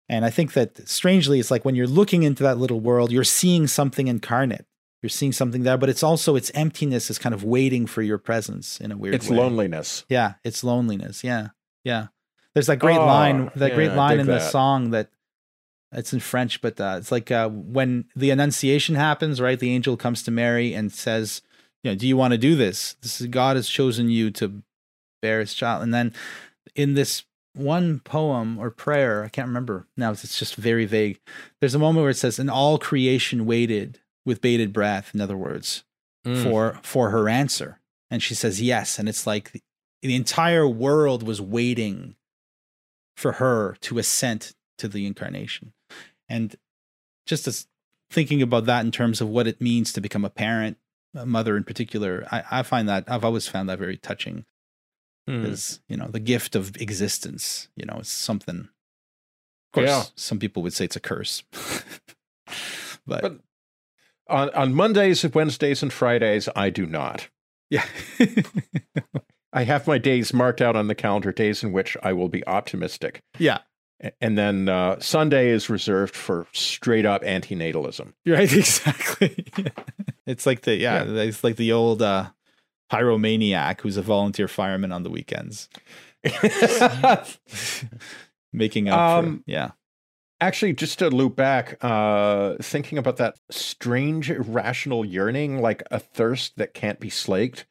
And 0.09 0.25
I 0.25 0.29
think 0.29 0.53
that 0.53 0.87
strangely, 0.87 1.39
it's 1.39 1.51
like 1.51 1.65
when 1.65 1.75
you're 1.75 1.87
looking 1.87 2.23
into 2.23 2.43
that 2.43 2.57
little 2.57 2.79
world, 2.79 3.11
you're 3.11 3.23
seeing 3.23 3.67
something 3.67 4.07
incarnate. 4.07 4.65
You're 5.01 5.09
seeing 5.09 5.33
something 5.33 5.63
there, 5.63 5.77
but 5.77 5.89
it's 5.89 6.03
also 6.03 6.35
its 6.35 6.49
emptiness 6.53 7.09
is 7.09 7.17
kind 7.17 7.35
of 7.35 7.43
waiting 7.43 7.85
for 7.87 8.01
your 8.01 8.17
presence 8.17 8.79
in 8.79 8.91
a 8.91 8.97
weird 8.97 9.13
way. 9.13 9.15
it's 9.17 9.29
way. 9.29 9.37
loneliness. 9.37 10.05
Yeah, 10.07 10.35
it's 10.43 10.63
loneliness. 10.63 11.23
Yeah. 11.23 11.49
Yeah. 11.83 12.07
There's 12.53 12.67
that 12.67 12.77
great 12.77 12.97
oh, 12.97 13.05
line, 13.05 13.51
that 13.55 13.71
yeah, 13.71 13.75
great 13.75 13.93
line 13.93 14.19
in 14.19 14.27
that. 14.27 14.33
the 14.33 14.39
song 14.39 14.91
that 14.91 15.09
it's 15.91 16.13
in 16.13 16.19
French, 16.19 16.61
but 16.61 16.79
uh, 16.79 16.95
it's 16.99 17.11
like 17.11 17.31
uh, 17.31 17.49
when 17.49 18.05
the 18.15 18.31
Annunciation 18.31 18.95
happens, 18.95 19.41
right? 19.41 19.59
The 19.59 19.73
angel 19.73 19.97
comes 19.97 20.23
to 20.23 20.31
Mary 20.31 20.73
and 20.73 20.91
says, 20.91 21.41
"You 21.83 21.91
know, 21.91 21.95
do 21.95 22.07
you 22.07 22.17
want 22.17 22.31
to 22.31 22.37
do 22.37 22.55
this? 22.55 22.95
This 23.01 23.21
is 23.21 23.27
God 23.27 23.55
has 23.55 23.67
chosen 23.67 24.09
you 24.09 24.31
to 24.31 24.63
bear 25.21 25.39
His 25.39 25.53
child." 25.53 25.83
And 25.83 25.93
then 25.93 26.13
in 26.75 26.93
this 26.93 27.23
one 27.53 27.99
poem 27.99 28.57
or 28.57 28.71
prayer, 28.71 29.23
I 29.23 29.29
can't 29.29 29.47
remember 29.47 29.87
now. 29.95 30.11
It's 30.11 30.39
just 30.39 30.55
very 30.55 30.85
vague. 30.85 31.19
There's 31.59 31.75
a 31.75 31.79
moment 31.79 32.01
where 32.03 32.09
it 32.09 32.17
says, 32.17 32.39
"And 32.39 32.49
all 32.49 32.77
creation 32.77 33.45
waited 33.45 33.99
with 34.25 34.41
bated 34.41 34.73
breath." 34.73 35.11
In 35.13 35.21
other 35.21 35.37
words, 35.37 35.83
mm. 36.25 36.41
for 36.43 36.79
for 36.81 37.11
her 37.11 37.29
answer, 37.29 37.79
and 38.09 38.21
she 38.23 38.35
says 38.35 38.61
yes, 38.61 38.97
and 38.99 39.07
it's 39.07 39.27
like 39.27 39.51
the, 39.51 39.61
the 40.01 40.15
entire 40.15 40.67
world 40.67 41.23
was 41.23 41.41
waiting 41.41 42.15
for 43.15 43.33
her 43.33 43.77
to 43.81 43.99
assent 43.99 44.53
to 44.77 44.87
the 44.87 45.05
incarnation. 45.05 45.73
And 46.27 46.55
just 47.25 47.47
as 47.47 47.67
thinking 48.09 48.41
about 48.41 48.65
that 48.65 48.85
in 48.85 48.91
terms 48.91 49.21
of 49.21 49.29
what 49.29 49.47
it 49.47 49.61
means 49.61 49.93
to 49.93 50.01
become 50.01 50.25
a 50.25 50.29
parent, 50.29 50.77
a 51.15 51.25
mother 51.25 51.55
in 51.55 51.63
particular, 51.63 52.27
I, 52.31 52.43
I 52.51 52.63
find 52.63 52.89
that 52.89 53.05
I've 53.07 53.23
always 53.23 53.47
found 53.47 53.69
that 53.69 53.79
very 53.79 53.97
touching. 53.97 54.45
Because, 55.25 55.79
hmm. 55.87 55.93
you 55.93 55.97
know, 55.97 56.07
the 56.07 56.19
gift 56.19 56.55
of 56.55 56.75
existence, 56.77 57.69
you 57.75 57.85
know, 57.85 57.97
it's 57.99 58.09
something. 58.09 58.59
Of 58.59 59.71
course, 59.73 59.89
yeah. 59.89 60.03
some 60.15 60.39
people 60.39 60.61
would 60.63 60.73
say 60.73 60.85
it's 60.85 60.95
a 60.95 60.99
curse. 60.99 61.43
but, 63.07 63.21
but 63.21 63.39
on, 64.27 64.49
on 64.51 64.73
Mondays, 64.73 65.25
Wednesdays, 65.33 65.81
and 65.81 65.91
Fridays, 65.91 66.49
I 66.55 66.69
do 66.69 66.85
not. 66.85 67.29
Yeah. 67.69 67.85
I 69.53 69.63
have 69.63 69.87
my 69.87 69.97
days 69.97 70.33
marked 70.33 70.61
out 70.61 70.75
on 70.75 70.87
the 70.87 70.95
calendar, 70.95 71.31
days 71.31 71.63
in 71.63 71.71
which 71.71 71.95
I 72.03 72.13
will 72.13 72.29
be 72.29 72.45
optimistic. 72.45 73.23
Yeah 73.39 73.59
and 74.19 74.37
then 74.37 74.67
uh, 74.69 74.99
Sunday 74.99 75.49
is 75.49 75.69
reserved 75.69 76.15
for 76.15 76.47
straight 76.51 77.05
up 77.05 77.23
antinatalism. 77.23 78.13
Right, 78.25 78.51
exactly. 78.53 79.45
it's 80.25 80.45
like 80.45 80.61
the 80.61 80.75
yeah, 80.75 81.03
yeah, 81.03 81.21
it's 81.21 81.43
like 81.43 81.55
the 81.55 81.71
old 81.71 82.01
uh, 82.01 82.29
pyromaniac 82.91 83.81
who's 83.81 83.97
a 83.97 84.01
volunteer 84.01 84.47
fireman 84.47 84.91
on 84.91 85.03
the 85.03 85.09
weekends, 85.09 85.69
making 88.53 88.89
up. 88.89 88.99
Um, 88.99 89.37
for, 89.39 89.43
yeah. 89.47 89.71
Actually, 90.41 90.73
just 90.73 90.99
to 90.99 91.09
loop 91.09 91.35
back, 91.37 91.77
uh, 91.81 92.55
thinking 92.61 92.97
about 92.97 93.17
that 93.17 93.35
strange 93.49 94.29
irrational 94.29 95.05
yearning, 95.05 95.61
like 95.61 95.83
a 95.89 95.99
thirst 95.99 96.57
that 96.57 96.73
can't 96.73 96.99
be 96.99 97.09
slaked. 97.09 97.65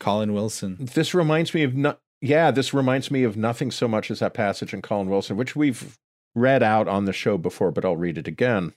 Colin 0.00 0.32
Wilson. 0.32 0.78
This 0.80 1.14
reminds 1.14 1.54
me 1.54 1.62
of 1.62 1.76
not 1.76 2.00
yeah, 2.22 2.52
this 2.52 2.72
reminds 2.72 3.10
me 3.10 3.24
of 3.24 3.36
nothing 3.36 3.72
so 3.72 3.88
much 3.88 4.10
as 4.10 4.20
that 4.20 4.32
passage 4.32 4.72
in 4.72 4.80
Colin 4.80 5.10
Wilson, 5.10 5.36
which 5.36 5.56
we've 5.56 5.98
read 6.36 6.62
out 6.62 6.86
on 6.86 7.04
the 7.04 7.12
show 7.12 7.36
before, 7.36 7.72
but 7.72 7.84
I'll 7.84 7.96
read 7.96 8.16
it 8.16 8.28
again. 8.28 8.74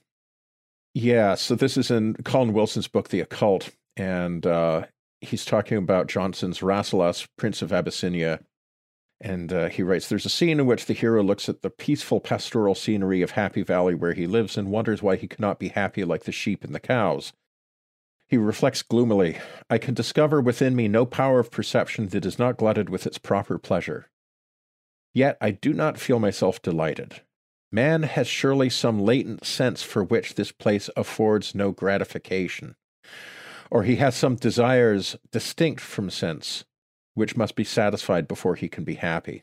Yeah, 0.94 1.36
so 1.36 1.54
this 1.54 1.76
is 1.76 1.90
in 1.90 2.14
Colin 2.24 2.52
Wilson's 2.52 2.88
book, 2.88 3.08
The 3.08 3.20
Occult, 3.20 3.70
and 3.96 4.44
uh, 4.44 4.86
he's 5.20 5.44
talking 5.44 5.78
about 5.78 6.08
Johnson's 6.08 6.60
Rasselas, 6.60 7.26
Prince 7.36 7.62
of 7.62 7.72
Abyssinia. 7.72 8.40
And 9.20 9.52
uh, 9.52 9.68
he 9.68 9.82
writes 9.82 10.08
There's 10.08 10.26
a 10.26 10.30
scene 10.30 10.60
in 10.60 10.66
which 10.66 10.86
the 10.86 10.92
hero 10.92 11.22
looks 11.22 11.48
at 11.48 11.62
the 11.62 11.70
peaceful 11.70 12.20
pastoral 12.20 12.74
scenery 12.74 13.22
of 13.22 13.32
Happy 13.32 13.62
Valley 13.62 13.94
where 13.94 14.12
he 14.12 14.26
lives 14.26 14.58
and 14.58 14.70
wonders 14.70 15.02
why 15.02 15.16
he 15.16 15.26
cannot 15.26 15.58
be 15.58 15.68
happy 15.68 16.04
like 16.04 16.24
the 16.24 16.32
sheep 16.32 16.64
and 16.64 16.74
the 16.74 16.80
cows. 16.80 17.32
He 18.28 18.36
reflects 18.36 18.82
gloomily 18.82 19.38
I 19.70 19.78
can 19.78 19.94
discover 19.94 20.40
within 20.40 20.76
me 20.76 20.88
no 20.88 21.06
power 21.06 21.38
of 21.40 21.50
perception 21.50 22.08
that 22.08 22.26
is 22.26 22.38
not 22.38 22.58
glutted 22.58 22.90
with 22.90 23.06
its 23.06 23.18
proper 23.18 23.58
pleasure. 23.58 24.10
Yet 25.14 25.38
I 25.40 25.52
do 25.52 25.72
not 25.72 25.98
feel 25.98 26.18
myself 26.18 26.60
delighted. 26.60 27.22
Man 27.72 28.02
has 28.02 28.28
surely 28.28 28.68
some 28.68 29.00
latent 29.00 29.46
sense 29.46 29.82
for 29.82 30.04
which 30.04 30.34
this 30.34 30.52
place 30.52 30.90
affords 30.96 31.54
no 31.54 31.72
gratification. 31.72 32.76
Or 33.70 33.82
he 33.82 33.96
has 33.96 34.14
some 34.14 34.36
desires 34.36 35.16
distinct 35.32 35.80
from 35.80 36.10
sense, 36.10 36.64
which 37.14 37.36
must 37.36 37.54
be 37.56 37.64
satisfied 37.64 38.28
before 38.28 38.54
he 38.54 38.68
can 38.68 38.84
be 38.84 38.94
happy. 38.94 39.42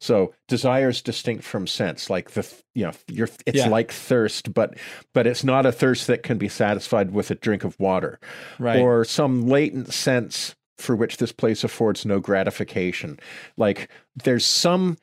So 0.00 0.34
desires 0.48 1.02
distinct 1.02 1.44
from 1.44 1.66
sense, 1.66 2.08
like 2.08 2.30
the 2.30 2.50
you 2.74 2.84
know, 2.86 2.92
you're 3.08 3.28
it's 3.44 3.58
Yeah. 3.58 3.68
like 3.68 3.92
thirst, 3.92 4.54
but 4.54 4.78
but 5.12 5.26
it's 5.26 5.44
not 5.44 5.66
a 5.66 5.72
thirst 5.72 6.06
that 6.06 6.22
can 6.22 6.38
be 6.38 6.48
satisfied 6.48 7.10
with 7.12 7.30
a 7.30 7.34
drink 7.34 7.62
of 7.62 7.78
water, 7.78 8.18
Right. 8.58 8.80
or 8.80 9.04
some 9.04 9.46
latent 9.46 9.92
sense 9.92 10.54
for 10.78 10.96
which 10.96 11.18
this 11.18 11.32
place 11.32 11.62
affords 11.64 12.06
no 12.06 12.18
gratification. 12.18 13.18
Like 13.58 13.90
there's 14.16 14.46
some 14.46 14.96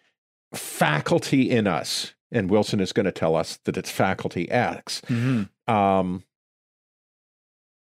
faculty 0.54 1.50
in 1.50 1.68
us, 1.68 2.14
and 2.32 2.50
Wilson 2.50 2.80
is 2.80 2.92
going 2.92 3.06
to 3.06 3.12
tell 3.12 3.36
us 3.36 3.60
that 3.66 3.78
it's 3.78 3.92
faculty 3.92 4.50
X, 4.50 5.02
Mhm. 5.08 5.50
um, 5.68 6.24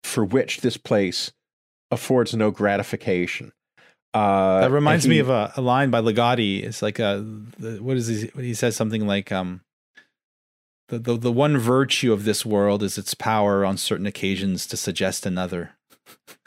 for 0.06 0.24
which 0.26 0.62
this 0.62 0.78
place 0.78 1.32
affords 1.92 2.34
no 2.34 2.52
gratification. 2.52 3.52
Uh, 4.14 4.62
That 4.62 4.72
reminds 4.72 5.06
and 5.06 5.10
me 5.12 5.20
of 5.20 5.30
a, 5.30 5.52
a 5.58 5.62
line 5.62 5.90
by 5.90 6.00
Ligotti. 6.02 6.64
It's 6.64 6.82
like 6.82 7.00
a 7.00 7.24
the, 7.60 7.78
what 7.82 7.98
is 7.98 8.08
he? 8.08 8.32
He 8.42 8.54
says 8.54 8.76
something 8.76 9.06
like 9.06 9.32
um, 9.32 9.62
the, 10.88 11.00
the 11.00 11.18
the 11.18 11.32
one 11.32 11.58
virtue 11.58 12.14
of 12.14 12.24
this 12.24 12.46
world 12.46 12.82
is 12.84 12.98
its 12.98 13.14
power 13.14 13.66
on 13.66 13.78
certain 13.78 14.06
occasions 14.06 14.66
to 14.68 14.78
suggest 14.78 15.26
another. 15.26 15.72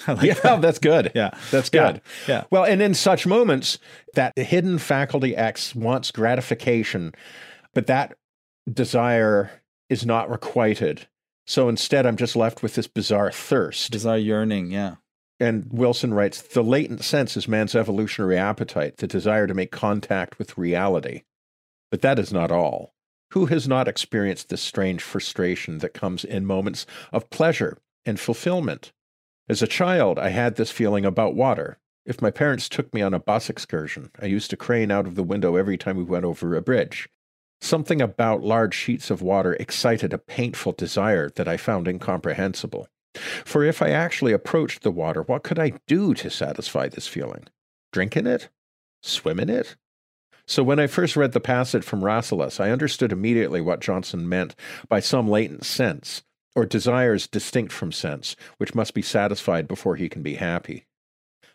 Like 0.06 0.22
yeah, 0.22 0.34
that. 0.34 0.62
that's 0.62 0.78
good. 0.78 1.10
yeah, 1.16 1.30
That's 1.50 1.68
Yeah, 1.72 1.92
good. 1.92 2.00
yeah. 2.28 2.44
Well, 2.50 2.62
and 2.64 2.80
in 2.80 2.94
such 2.94 3.26
moments, 3.26 3.78
that 4.14 4.38
hidden 4.38 4.78
faculty 4.78 5.34
X 5.36 5.74
wants 5.74 6.12
gratification, 6.12 7.12
but 7.74 7.88
that 7.88 8.16
desire 8.72 9.50
is 9.90 10.06
not 10.06 10.30
requited. 10.30 11.08
So 11.48 11.70
instead, 11.70 12.04
I'm 12.04 12.18
just 12.18 12.36
left 12.36 12.62
with 12.62 12.74
this 12.74 12.86
bizarre 12.86 13.32
thirst. 13.32 13.90
bizarre 13.90 14.18
yearning. 14.18 14.70
Yeah, 14.70 14.96
And 15.40 15.66
Wilson 15.72 16.12
writes 16.12 16.42
the 16.42 16.62
latent 16.62 17.02
sense 17.02 17.38
is 17.38 17.48
man's 17.48 17.74
evolutionary 17.74 18.36
appetite, 18.36 18.98
the 18.98 19.06
desire 19.06 19.46
to 19.46 19.54
make 19.54 19.70
contact 19.72 20.38
with 20.38 20.58
reality. 20.58 21.22
But 21.90 22.02
that 22.02 22.18
is 22.18 22.34
not 22.34 22.50
all. 22.50 22.92
Who 23.30 23.46
has 23.46 23.66
not 23.66 23.88
experienced 23.88 24.50
this 24.50 24.60
strange 24.60 25.02
frustration 25.02 25.78
that 25.78 25.94
comes 25.94 26.22
in 26.22 26.44
moments 26.44 26.84
of 27.12 27.30
pleasure 27.30 27.78
and 28.04 28.20
fulfillment? 28.20 28.92
As 29.48 29.62
a 29.62 29.66
child, 29.66 30.18
I 30.18 30.28
had 30.28 30.56
this 30.56 30.70
feeling 30.70 31.06
about 31.06 31.34
water. 31.34 31.78
If 32.04 32.20
my 32.20 32.30
parents 32.30 32.68
took 32.68 32.92
me 32.92 33.00
on 33.00 33.14
a 33.14 33.18
bus 33.18 33.48
excursion, 33.48 34.10
I 34.20 34.26
used 34.26 34.50
to 34.50 34.58
crane 34.58 34.90
out 34.90 35.06
of 35.06 35.14
the 35.14 35.22
window 35.22 35.56
every 35.56 35.78
time 35.78 35.96
we 35.96 36.04
went 36.04 36.26
over 36.26 36.54
a 36.54 36.60
bridge. 36.60 37.08
Something 37.60 38.00
about 38.00 38.42
large 38.42 38.74
sheets 38.74 39.10
of 39.10 39.22
water 39.22 39.54
excited 39.54 40.12
a 40.12 40.18
painful 40.18 40.72
desire 40.72 41.28
that 41.30 41.48
I 41.48 41.56
found 41.56 41.88
incomprehensible. 41.88 42.88
For 43.44 43.64
if 43.64 43.82
I 43.82 43.90
actually 43.90 44.32
approached 44.32 44.82
the 44.82 44.90
water, 44.90 45.22
what 45.22 45.42
could 45.42 45.58
I 45.58 45.72
do 45.86 46.14
to 46.14 46.30
satisfy 46.30 46.88
this 46.88 47.08
feeling? 47.08 47.44
Drink 47.92 48.16
in 48.16 48.26
it? 48.26 48.48
Swim 49.02 49.40
in 49.40 49.50
it? 49.50 49.76
So 50.46 50.62
when 50.62 50.78
I 50.78 50.86
first 50.86 51.16
read 51.16 51.32
the 51.32 51.40
passage 51.40 51.84
from 51.84 52.02
Rasselas, 52.02 52.58
I 52.58 52.70
understood 52.70 53.12
immediately 53.12 53.60
what 53.60 53.80
Johnson 53.80 54.28
meant 54.28 54.54
by 54.88 55.00
some 55.00 55.28
latent 55.28 55.66
sense, 55.66 56.22
or 56.56 56.64
desires 56.64 57.26
distinct 57.26 57.72
from 57.72 57.92
sense, 57.92 58.34
which 58.56 58.74
must 58.74 58.94
be 58.94 59.02
satisfied 59.02 59.68
before 59.68 59.96
he 59.96 60.08
can 60.08 60.22
be 60.22 60.36
happy. 60.36 60.86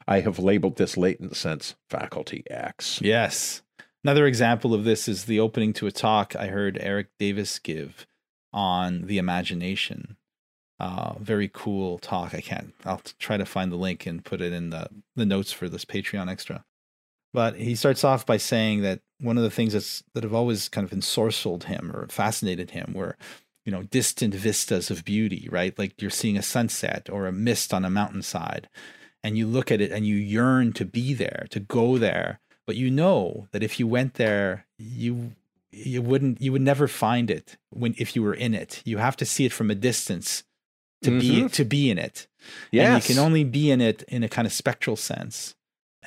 I 0.07 0.19
have 0.19 0.37
labeled 0.37 0.77
this 0.77 0.97
latent 0.97 1.35
sense 1.35 1.75
faculty 1.89 2.43
X. 2.49 2.99
yes. 3.01 3.61
Another 4.03 4.27
example 4.27 4.73
of 4.73 4.83
this 4.83 5.07
is 5.07 5.25
the 5.25 5.39
opening 5.39 5.71
to 5.73 5.87
a 5.87 5.91
talk 5.91 6.35
I 6.35 6.47
heard 6.47 6.77
Erik 6.81 7.07
Davis 7.17 7.57
give 7.57 8.05
on 8.51 9.03
the 9.07 9.17
imagination. 9.17 10.17
Uh, 10.77 11.13
very 11.19 11.49
cool 11.51 11.99
talk. 11.99 12.33
I 12.33 12.41
can't. 12.41 12.73
I'll 12.83 13.01
try 13.17 13.37
to 13.37 13.45
find 13.45 13.71
the 13.71 13.77
link 13.77 14.05
and 14.05 14.25
put 14.25 14.41
it 14.41 14.51
in 14.51 14.71
the 14.71 14.89
the 15.15 15.25
notes 15.25 15.53
for 15.53 15.69
this 15.69 15.85
Patreon 15.85 16.29
extra. 16.29 16.65
But 17.33 17.55
he 17.55 17.75
starts 17.75 18.03
off 18.03 18.25
by 18.25 18.37
saying 18.37 18.81
that 18.81 18.99
one 19.21 19.37
of 19.37 19.43
the 19.43 19.49
things 19.49 19.71
that's 19.71 20.03
that 20.13 20.23
have 20.23 20.33
always 20.33 20.67
kind 20.67 20.85
of 20.85 20.97
ensorcelled 20.97 21.63
him 21.63 21.91
or 21.95 22.07
fascinated 22.09 22.71
him 22.71 22.91
were, 22.93 23.15
you 23.65 23.71
know, 23.71 23.83
distant 23.83 24.35
vistas 24.35 24.91
of 24.91 25.05
beauty, 25.05 25.47
right? 25.49 25.77
Like 25.79 26.01
you're 26.01 26.11
seeing 26.11 26.37
a 26.37 26.43
sunset 26.43 27.09
or 27.09 27.25
a 27.25 27.31
mist 27.31 27.73
on 27.73 27.85
a 27.85 27.89
mountainside, 27.89 28.67
and 29.23 29.37
you 29.37 29.47
look 29.47 29.71
at 29.71 29.79
it 29.79 29.93
and 29.93 30.05
you 30.05 30.15
yearn 30.15 30.73
to 30.73 30.83
be 30.83 31.13
there, 31.13 31.47
to 31.51 31.61
go 31.61 31.97
there, 31.97 32.41
but 32.65 32.75
you 32.75 32.89
know 32.91 33.47
that 33.51 33.63
if 33.63 33.79
you 33.79 33.87
went 33.87 34.15
there, 34.15 34.65
you 34.77 35.33
you 35.71 36.01
wouldn't 36.01 36.39
you 36.41 36.51
would 36.51 36.61
never 36.61 36.87
find 36.87 37.31
it 37.31 37.57
when 37.71 37.95
if 37.97 38.15
you 38.15 38.21
were 38.23 38.33
in 38.35 38.53
it. 38.53 38.81
You 38.85 38.97
have 38.99 39.17
to 39.17 39.25
see 39.25 39.45
it 39.45 39.53
from 39.53 39.71
a 39.71 39.75
distance 39.75 40.43
to 41.01 41.19
be 41.19 41.41
Mhm. 41.41 41.51
to 41.53 41.65
be 41.65 41.89
in 41.89 41.97
it. 41.97 42.27
Yes. 42.71 42.85
And 42.87 43.03
you 43.09 43.15
can 43.15 43.23
only 43.23 43.43
be 43.43 43.71
in 43.71 43.81
it 43.81 44.03
in 44.07 44.23
a 44.23 44.29
kind 44.29 44.45
of 44.45 44.53
spectral 44.53 44.95
sense. 44.95 45.55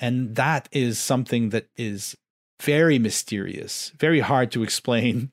And 0.01 0.37
that 0.37 0.69
is 0.73 0.99
something 0.99 1.51
that 1.51 1.66
is 1.77 2.16
very 2.62 2.99
mysterious, 2.99 3.92
very 3.99 4.21
hard 4.21 4.51
to 4.53 4.62
explain, 4.62 5.31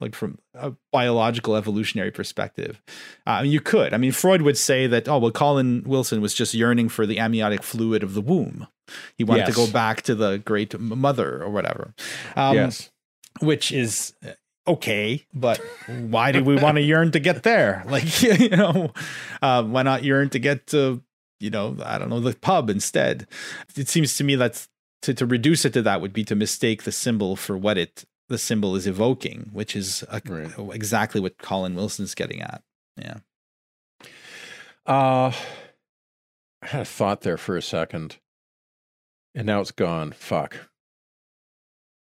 like 0.00 0.14
from 0.14 0.38
a 0.54 0.72
biological 0.92 1.56
evolutionary 1.56 2.10
perspective. 2.10 2.80
Uh, 3.26 3.42
you 3.44 3.60
could. 3.60 3.92
I 3.92 3.98
mean, 3.98 4.12
Freud 4.12 4.42
would 4.42 4.56
say 4.56 4.86
that, 4.86 5.08
oh, 5.08 5.18
well, 5.18 5.30
Colin 5.30 5.82
Wilson 5.84 6.20
was 6.20 6.34
just 6.34 6.54
yearning 6.54 6.88
for 6.88 7.06
the 7.06 7.18
amniotic 7.18 7.62
fluid 7.62 8.02
of 8.02 8.14
the 8.14 8.20
womb. 8.20 8.66
He 9.16 9.24
wanted 9.24 9.46
to 9.46 9.52
go 9.52 9.70
back 9.70 10.02
to 10.02 10.14
the 10.14 10.38
great 10.38 10.78
mother 10.78 11.42
or 11.42 11.50
whatever. 11.50 11.94
Um, 12.34 12.56
yes. 12.56 12.90
which 13.40 13.70
is 13.70 14.14
uh, 14.26 14.30
okay, 14.66 15.26
but 15.32 15.60
why 15.86 16.32
do 16.32 16.42
we 16.42 16.56
want 16.56 16.76
to 16.76 16.82
yearn 16.82 17.12
to 17.12 17.20
get 17.20 17.42
there? 17.42 17.84
Like, 17.90 18.22
you 18.40 18.50
know, 18.50 18.92
uh, 19.42 19.62
why 19.64 19.82
not 19.82 20.04
yearn 20.04 20.30
to 20.30 20.38
get 20.38 20.68
to, 20.68 21.02
you 21.38 21.50
know, 21.50 21.76
I 21.84 21.98
don't 21.98 22.08
know, 22.08 22.20
the 22.20 22.34
pub 22.34 22.70
instead? 22.70 23.26
It 23.76 23.88
seems 23.88 24.16
to 24.16 24.24
me 24.24 24.34
that 24.36 24.66
to, 25.02 25.14
to 25.14 25.26
reduce 25.26 25.64
it 25.64 25.72
to 25.74 25.82
that 25.82 26.00
would 26.00 26.12
be 26.12 26.24
to 26.24 26.34
mistake 26.34 26.82
the 26.82 26.92
symbol 26.92 27.36
for 27.36 27.56
what 27.56 27.78
it 27.78 28.04
the 28.30 28.38
symbol 28.38 28.76
is 28.76 28.86
evoking, 28.86 29.50
which 29.52 29.74
is 29.76 30.04
a, 30.08 30.22
Right. 30.24 30.74
exactly 30.74 31.20
what 31.20 31.36
Colin 31.36 31.74
Wilson's 31.74 32.14
getting 32.14 32.40
at. 32.40 32.62
Yeah. 32.96 33.18
Uh, 34.86 35.32
I 36.62 36.66
had 36.66 36.82
a 36.82 36.84
thought 36.84 37.22
there 37.22 37.36
for 37.36 37.56
a 37.56 37.62
second, 37.62 38.18
and 39.34 39.46
now 39.46 39.60
it's 39.60 39.72
gone. 39.72 40.12
Fuck. 40.12 40.70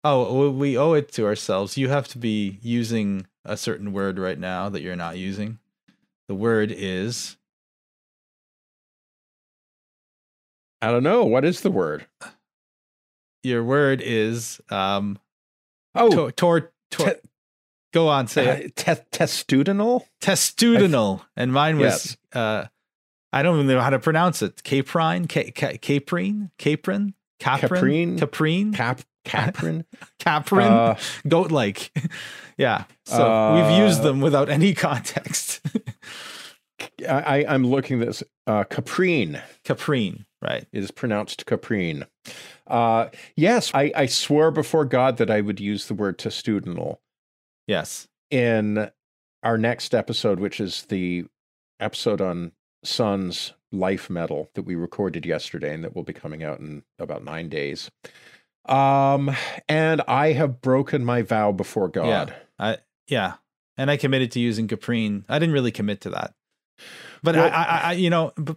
Oh, 0.02 0.34
well, 0.38 0.52
we 0.52 0.76
owe 0.76 0.92
it 0.94 1.10
to 1.12 1.24
ourselves. 1.26 1.78
You 1.78 1.88
have 1.88 2.08
to 2.08 2.18
be 2.18 2.58
using 2.60 3.26
a 3.44 3.56
certain 3.56 3.92
word 3.92 4.18
right 4.18 4.38
now 4.38 4.68
that 4.68 4.82
you're 4.82 4.96
not 4.96 5.16
using. 5.16 5.58
The 6.28 6.34
word 6.34 6.72
is 6.74 7.36
I 10.82 10.90
don't 10.90 11.02
know. 11.04 11.24
What 11.24 11.44
is 11.44 11.60
the 11.60 11.70
word? 11.70 12.06
your 13.42 13.62
word 13.62 14.00
is 14.04 14.60
um 14.70 15.18
Oh, 15.98 16.10
tor, 16.10 16.32
tor, 16.32 16.72
tor- 16.90 17.10
te- 17.14 17.20
go 17.92 18.08
on 18.08 18.26
say 18.28 18.64
it. 18.64 18.88
uh, 18.88 18.94
te- 18.94 19.02
testudinal? 19.12 20.02
testudinal. 20.20 21.22
And 21.36 21.52
mine 21.52 21.78
was 21.78 22.16
Yes. 22.34 22.42
uh 22.42 22.66
i 23.32 23.42
don't 23.42 23.56
even 23.56 23.66
know 23.66 23.80
how 23.80 23.90
to 23.90 23.98
pronounce 23.98 24.40
it. 24.42 24.62
Caprine? 24.62 25.26
Ca- 25.28 25.50
ca- 25.52 25.78
caprine? 25.78 26.50
Caprin 26.58 27.12
caprin 27.40 28.18
Caprine? 28.18 28.18
caprine? 28.18 28.72
Cap 28.72 29.00
Caprin? 29.26 29.84
caprin? 30.20 30.70
Uh, 30.70 30.94
goat 31.28 31.50
like 31.50 31.90
yeah. 32.56 32.84
So 33.04 33.54
we've 33.56 33.78
used 33.78 34.00
Uh, 34.00 34.04
them 34.04 34.20
without 34.20 34.48
any 34.48 34.72
context. 34.74 35.60
I, 37.08 37.42
I- 37.42 37.44
I'm 37.54 37.66
looking 37.66 37.98
this. 37.98 38.22
Uh, 38.46 38.64
caprine. 38.64 39.40
Caprine 39.64 40.24
right 40.46 40.66
is 40.72 40.90
pronounced 40.90 41.44
caprine. 41.46 42.04
Uh, 42.66 43.08
yes, 43.36 43.70
I, 43.74 43.92
I 43.94 44.06
swore 44.06 44.50
before 44.50 44.84
God 44.84 45.16
that 45.18 45.30
I 45.30 45.40
would 45.40 45.60
use 45.60 45.86
the 45.86 45.94
word 45.94 46.18
testudinal 46.18 46.98
yes 47.66 48.08
in 48.30 48.90
our 49.42 49.58
next 49.58 49.94
episode, 49.94 50.40
which 50.40 50.60
is 50.60 50.82
the 50.84 51.24
episode 51.80 52.20
on 52.20 52.52
Sunn's 52.84 53.52
life 53.72 54.08
metal 54.08 54.50
that 54.54 54.62
we 54.62 54.74
recorded 54.74 55.26
yesterday 55.26 55.74
and 55.74 55.84
that 55.84 55.94
will 55.94 56.02
be 56.04 56.12
coming 56.12 56.42
out 56.42 56.58
in 56.60 56.82
about 56.98 57.24
nine 57.24 57.48
days. 57.48 57.90
Um, 58.68 59.30
and 59.68 60.02
I 60.08 60.32
have 60.32 60.60
broken 60.60 61.04
my 61.04 61.22
vow 61.22 61.52
before 61.52 61.88
God. 61.88 62.34
yeah 63.08 63.34
and 63.78 63.90
i 63.90 63.96
committed 63.98 64.32
to 64.32 64.40
using 64.40 64.66
caprine 64.66 65.24
i 65.28 65.38
didn't 65.38 65.52
really 65.52 65.70
commit 65.70 66.00
to 66.00 66.10
that 66.10 66.34
but 67.22 67.36
Well- 67.36 67.52
I, 67.52 67.62
I, 67.64 67.80
I 67.80 67.92
you 67.92 68.08
know 68.10 68.32
b- 68.42 68.56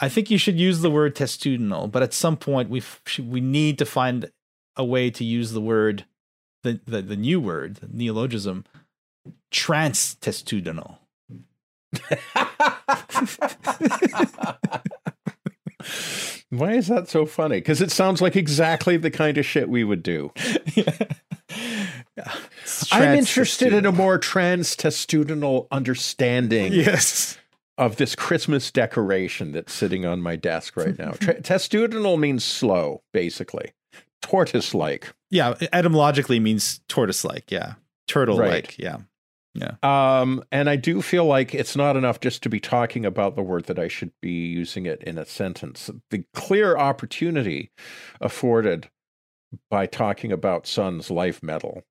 i 0.00 0.08
think 0.08 0.30
you 0.30 0.38
should 0.38 0.58
use 0.58 0.80
the 0.80 0.90
word 0.90 1.14
testudinal 1.14 1.90
but 1.90 2.02
at 2.02 2.12
some 2.14 2.36
point 2.36 2.68
we 2.70 2.82
should- 3.06 3.30
we 3.30 3.40
need 3.40 3.78
to 3.78 3.84
find 3.86 4.30
a 4.76 4.84
way 4.84 5.10
to 5.10 5.24
use 5.24 5.52
the 5.52 5.60
word 5.60 6.04
the 6.62 6.80
the, 6.86 7.02
the 7.02 7.16
new 7.16 7.40
word 7.40 7.76
the 7.76 7.88
neologism 7.92 8.64
transtestudinal 9.52 10.98
Why 16.50 16.72
is 16.74 16.86
that 16.88 17.08
so 17.08 17.26
funny? 17.26 17.56
Because 17.58 17.80
it 17.80 17.90
sounds 17.90 18.20
like 18.22 18.36
exactly 18.36 18.96
the 18.96 19.10
kind 19.10 19.36
of 19.36 19.44
shit 19.44 19.68
we 19.68 19.82
would 19.84 20.02
do. 20.02 20.32
I'm 22.92 23.14
interested 23.18 23.72
in 23.72 23.84
a 23.84 23.92
more 23.92 24.18
trans-testudinal 24.18 25.66
understanding 25.70 26.72
yes 26.72 27.36
of 27.78 27.96
this 27.96 28.14
Christmas 28.14 28.70
decoration 28.70 29.52
that's 29.52 29.72
sitting 29.72 30.06
on 30.06 30.22
my 30.22 30.36
desk 30.36 30.76
right 30.76 30.98
now. 30.98 31.12
Tra- 31.12 31.40
testudinal 31.42 32.18
means 32.18 32.44
slow, 32.44 33.02
basically, 33.12 33.72
tortoise 34.22 34.74
like. 34.74 35.12
Yeah, 35.30 35.54
etymologically 35.72 36.40
means 36.40 36.80
tortoise 36.88 37.24
like. 37.24 37.50
Yeah, 37.50 37.74
turtle 38.08 38.36
like. 38.36 38.48
Right. 38.48 38.78
Yeah. 38.78 38.96
Yeah. 39.54 39.76
Um, 39.82 40.44
and 40.52 40.68
I 40.68 40.76
do 40.76 41.00
feel 41.00 41.24
like 41.24 41.54
it's 41.54 41.76
not 41.76 41.96
enough 41.96 42.20
just 42.20 42.42
to 42.42 42.50
be 42.50 42.60
talking 42.60 43.06
about 43.06 43.36
the 43.36 43.42
word 43.42 43.64
that 43.64 43.78
I 43.78 43.88
should 43.88 44.12
be 44.20 44.48
using 44.48 44.84
it 44.84 45.02
in 45.02 45.16
a 45.16 45.24
sentence. 45.24 45.90
The 46.10 46.24
clear 46.34 46.76
opportunity 46.76 47.70
afforded 48.20 48.90
by 49.70 49.86
talking 49.86 50.30
about 50.30 50.66
Sunn's 50.66 51.10
life 51.10 51.42
metal 51.42 51.84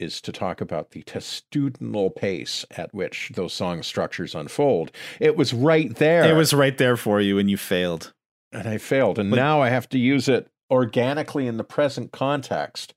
is 0.00 0.20
to 0.22 0.32
talk 0.32 0.60
about 0.60 0.90
the 0.90 1.02
testudinal 1.02 2.14
pace 2.14 2.64
at 2.76 2.92
which 2.94 3.30
those 3.34 3.52
song 3.52 3.82
structures 3.82 4.34
unfold. 4.34 4.90
It 5.20 5.36
was 5.36 5.52
right 5.52 5.94
there. 5.96 6.24
It 6.24 6.34
was 6.36 6.54
right 6.54 6.76
there 6.78 6.96
for 6.96 7.20
you, 7.20 7.38
and 7.38 7.50
you 7.50 7.56
failed. 7.56 8.12
and 8.52 8.66
I 8.66 8.78
failed. 8.78 9.18
And 9.18 9.30
But- 9.30 9.36
now 9.36 9.60
I 9.62 9.68
have 9.68 9.88
to 9.90 9.98
use 9.98 10.28
it 10.28 10.48
organically 10.70 11.46
in 11.46 11.56
the 11.56 11.64
present 11.64 12.10
context. 12.10 12.94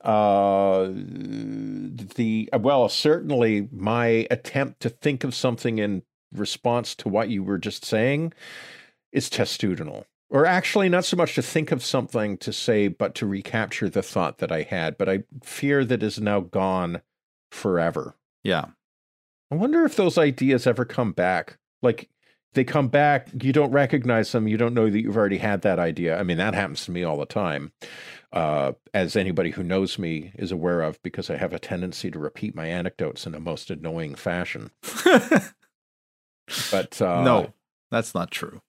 Uh, 0.00 0.88
the 0.92 2.48
well, 2.52 2.88
certainly 2.88 3.68
my 3.72 4.26
attempt 4.30 4.80
to 4.80 4.88
think 4.88 5.22
of 5.24 5.34
something 5.34 5.78
in 5.78 6.02
response 6.32 6.94
to 6.96 7.08
what 7.08 7.28
you 7.30 7.42
were 7.42 7.58
just 7.58 7.84
saying 7.84 8.32
is 9.12 9.28
testudinal. 9.30 10.04
Or 10.32 10.46
actually, 10.46 10.88
not 10.88 11.04
so 11.04 11.16
much 11.16 11.34
to 11.34 11.42
think 11.42 11.70
of 11.72 11.84
something 11.84 12.38
to 12.38 12.52
say, 12.52 12.88
but 12.88 13.14
to 13.16 13.26
recapture 13.26 13.90
the 13.90 14.02
thought 14.02 14.38
that 14.38 14.50
I 14.50 14.62
had. 14.62 14.96
But 14.96 15.08
I 15.08 15.24
fear 15.44 15.84
that 15.84 16.02
is 16.02 16.18
now 16.18 16.40
gone 16.40 17.02
forever. 17.50 18.16
Yeah. 18.42 18.64
I 19.50 19.54
wonder 19.56 19.84
if 19.84 19.94
those 19.94 20.16
ideas 20.16 20.66
ever 20.66 20.86
come 20.86 21.12
back. 21.12 21.58
Like 21.82 22.08
they 22.54 22.64
come 22.64 22.88
back, 22.88 23.28
you 23.42 23.52
don't 23.52 23.72
recognize 23.72 24.32
them, 24.32 24.48
you 24.48 24.56
don't 24.56 24.72
know 24.72 24.88
that 24.88 25.00
you've 25.00 25.18
already 25.18 25.38
had 25.38 25.60
that 25.62 25.78
idea. 25.78 26.18
I 26.18 26.22
mean, 26.22 26.38
that 26.38 26.54
happens 26.54 26.86
to 26.86 26.90
me 26.90 27.04
all 27.04 27.18
the 27.18 27.26
time. 27.26 27.72
Uh, 28.32 28.72
as 28.94 29.14
anybody 29.14 29.50
who 29.50 29.62
knows 29.62 29.98
me 29.98 30.32
is 30.36 30.50
aware 30.50 30.80
of, 30.80 31.02
because 31.02 31.28
I 31.28 31.36
have 31.36 31.52
a 31.52 31.58
tendency 31.58 32.10
to 32.10 32.18
repeat 32.18 32.54
my 32.54 32.66
anecdotes 32.66 33.26
in 33.26 33.34
a 33.34 33.40
most 33.40 33.70
annoying 33.70 34.14
fashion. 34.14 34.70
But 36.70 37.00
uh, 37.00 37.22
no, 37.22 37.52
that's 37.90 38.14
not 38.14 38.30
true. 38.30 38.60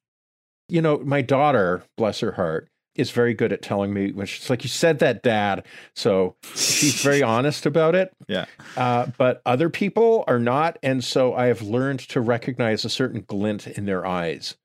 You 0.70 0.82
know, 0.82 1.00
my 1.00 1.22
daughter, 1.22 1.84
bless 1.98 2.20
her 2.22 2.34
heart, 2.34 2.70
is 2.96 3.10
very 3.12 3.34
good 3.34 3.52
at 3.52 3.62
telling 3.62 3.92
me 3.94 4.12
when 4.12 4.28
she's 4.28 4.50
like, 4.50 4.64
"You 4.64 4.70
said 4.70 5.00
that, 5.00 5.24
Dad." 5.24 5.66
So 5.96 6.36
she's 6.54 7.02
very 7.02 7.24
honest 7.36 7.66
about 7.66 7.96
it. 7.96 8.14
Yeah. 8.28 8.46
Uh, 8.78 9.08
but 9.18 9.42
other 9.46 9.70
people 9.70 10.24
are 10.28 10.40
not, 10.40 10.78
and 10.84 11.04
so 11.04 11.34
I 11.34 11.48
have 11.48 11.62
learned 11.62 12.02
to 12.10 12.22
recognize 12.22 12.86
a 12.86 12.90
certain 12.90 13.24
glint 13.28 13.68
in 13.68 13.86
their 13.86 14.06
eyes, 14.06 14.56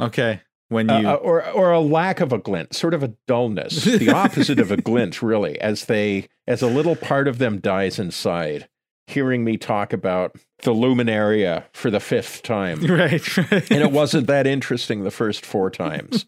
Okay. 0.00 0.40
When 0.70 0.88
Uh, 0.90 1.00
you 1.00 1.08
uh, 1.08 1.14
or 1.14 1.48
or 1.50 1.70
a 1.72 1.78
lack 1.80 2.20
of 2.20 2.32
a 2.32 2.38
glint, 2.38 2.74
sort 2.74 2.94
of 2.94 3.02
a 3.02 3.14
dullness, 3.28 3.84
the 3.84 4.10
opposite 4.10 4.58
of 4.58 4.70
a 4.72 4.76
glint, 4.90 5.22
really, 5.22 5.60
as 5.60 5.84
they 5.84 6.26
as 6.48 6.62
a 6.62 6.66
little 6.66 6.96
part 6.96 7.28
of 7.28 7.38
them 7.38 7.60
dies 7.60 7.98
inside. 7.98 8.66
Hearing 9.06 9.44
me 9.44 9.56
talk 9.58 9.92
about 9.92 10.34
the 10.62 10.72
luminaria 10.72 11.64
for 11.74 11.90
the 11.90 12.00
fifth 12.00 12.42
time, 12.42 12.80
right, 12.86 13.36
right. 13.36 13.70
and 13.70 13.82
it 13.82 13.92
wasn't 13.92 14.26
that 14.28 14.46
interesting 14.46 15.04
the 15.04 15.10
first 15.10 15.44
four 15.44 15.70
times. 15.70 16.24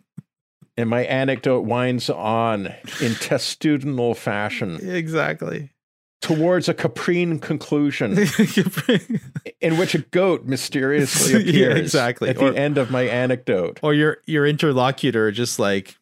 and 0.78 0.88
my 0.88 1.02
anecdote 1.04 1.60
winds 1.60 2.08
on 2.08 2.66
in 3.02 3.12
testudinal 3.20 4.16
fashion 4.16 4.78
exactly. 4.82 5.70
towards 6.22 6.70
a 6.70 6.74
caprine 6.74 7.38
conclusion 7.38 8.16
in 9.60 9.76
which 9.76 9.94
a 9.94 9.98
goat 9.98 10.46
mysteriously 10.46 11.32
Yeah, 11.44 11.66
appears 11.66 11.78
exactly. 11.80 12.30
at 12.30 12.38
Or- 12.38 12.52
the 12.52 12.58
end 12.58 12.78
of 12.78 12.90
my 12.90 13.02
anecdote. 13.02 13.78
or 13.82 13.92
your 13.92 14.18
your 14.26 14.46
interlocutor 14.46 15.30
just 15.32 15.58
like 15.58 15.96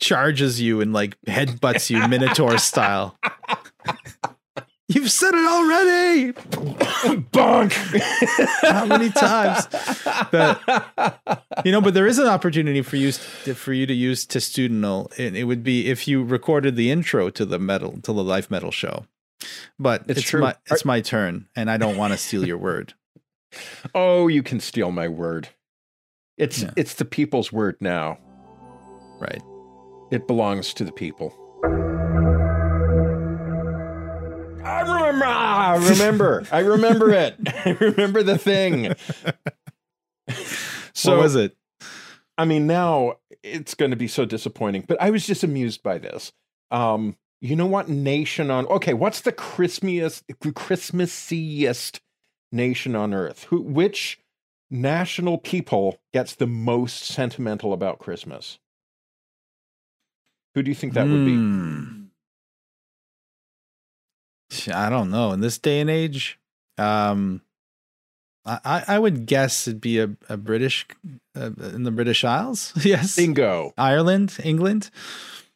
charges 0.00 0.60
you 0.60 0.80
and 0.80 0.92
like 0.92 1.16
headbutts 1.28 1.90
you 1.90 2.06
minotaur 2.08 2.58
style. 2.58 3.16
You've 4.94 5.10
said 5.10 5.34
it 5.34 5.46
already. 5.46 6.32
Bonk! 7.32 7.72
How 8.62 8.86
many 8.86 9.10
times? 9.10 9.66
You 11.64 11.72
know, 11.72 11.80
but 11.80 11.94
there 11.94 12.06
is 12.06 12.18
an 12.18 12.26
opportunity 12.28 12.82
for 12.82 12.96
you 12.96 13.12
for 13.12 13.72
you 13.72 13.86
to 13.86 13.94
use 13.94 14.24
testudinal. 14.26 15.12
It, 15.18 15.36
it 15.36 15.44
would 15.44 15.62
be 15.62 15.88
if 15.90 16.06
you 16.08 16.22
recorded 16.22 16.76
the 16.76 16.90
intro 16.90 17.30
to 17.30 17.44
the 17.44 17.58
metal 17.58 17.98
to 18.02 18.12
the 18.12 18.24
life 18.24 18.50
metal 18.50 18.70
show. 18.70 19.06
But 19.78 20.04
It's 20.08 20.20
it's, 20.20 20.28
true. 20.30 20.40
my 20.40 20.54
it's 20.70 20.84
my 20.84 21.00
turn, 21.00 21.48
and 21.56 21.70
I 21.70 21.76
don't 21.76 21.96
want 21.96 22.12
to 22.12 22.18
steal 22.18 22.46
your 22.46 22.58
word. 22.58 22.94
oh, 23.94 24.28
you 24.28 24.42
can 24.42 24.60
steal 24.60 24.90
my 24.92 25.08
word. 25.08 25.48
It's 26.38 26.62
Yeah. 26.62 26.70
it's 26.76 26.94
the 26.94 27.04
people's 27.04 27.52
word 27.52 27.76
now. 27.80 28.18
Right. 29.20 29.42
It 30.10 30.26
belongs 30.26 30.72
to 30.74 30.84
the 30.84 30.92
people. 30.92 31.34
Remember. 35.14 35.84
I 35.84 35.90
remember. 35.90 36.44
I 36.50 36.58
remember 36.60 37.10
it. 37.10 37.36
I 37.64 37.70
remember 37.80 38.22
the 38.22 38.38
thing. 38.38 38.94
So 40.96 41.16
what 41.16 41.24
was 41.24 41.36
it? 41.36 41.56
I 42.38 42.44
mean, 42.44 42.66
now 42.66 43.16
it's 43.42 43.74
going 43.74 43.90
to 43.90 43.96
be 43.96 44.08
so 44.08 44.24
disappointing, 44.24 44.84
but 44.86 45.00
I 45.00 45.10
was 45.10 45.26
just 45.26 45.42
amused 45.42 45.82
by 45.82 45.98
this. 45.98 46.32
Um, 46.70 47.16
you 47.40 47.56
know 47.56 47.66
what 47.66 47.88
nation 47.88 48.50
on 48.50 48.66
okay, 48.66 48.94
what's 48.94 49.20
the 49.20 49.32
Christmiest 49.32 50.22
Christmassiest 50.40 52.00
nation 52.52 52.96
on 52.96 53.12
earth? 53.12 53.44
Who 53.50 53.60
which 53.60 54.18
national 54.70 55.38
people 55.38 55.98
gets 56.12 56.34
the 56.34 56.46
most 56.46 57.04
sentimental 57.04 57.72
about 57.72 57.98
Christmas? 57.98 58.58
Who 60.54 60.62
do 60.62 60.70
you 60.70 60.74
think 60.74 60.94
that 60.94 61.06
would 61.06 61.26
be? 61.26 62.03
I 64.72 64.88
don't 64.90 65.10
know. 65.10 65.32
In 65.32 65.40
this 65.40 65.58
day 65.58 65.80
and 65.80 65.88
age, 65.90 66.38
um, 66.78 67.40
I, 68.44 68.58
I- 68.64 68.84
I 68.88 68.98
would 68.98 69.26
guess 69.26 69.66
it'd 69.68 69.80
be 69.80 69.98
a, 70.00 70.10
a 70.28 70.36
British 70.36 70.86
uh, 71.36 71.50
in 71.74 71.82
the 71.84 71.90
British 71.90 72.24
Isles. 72.24 72.72
yes, 72.84 73.16
Bingo. 73.16 73.72
Ireland, 73.78 74.36
England. 74.42 74.90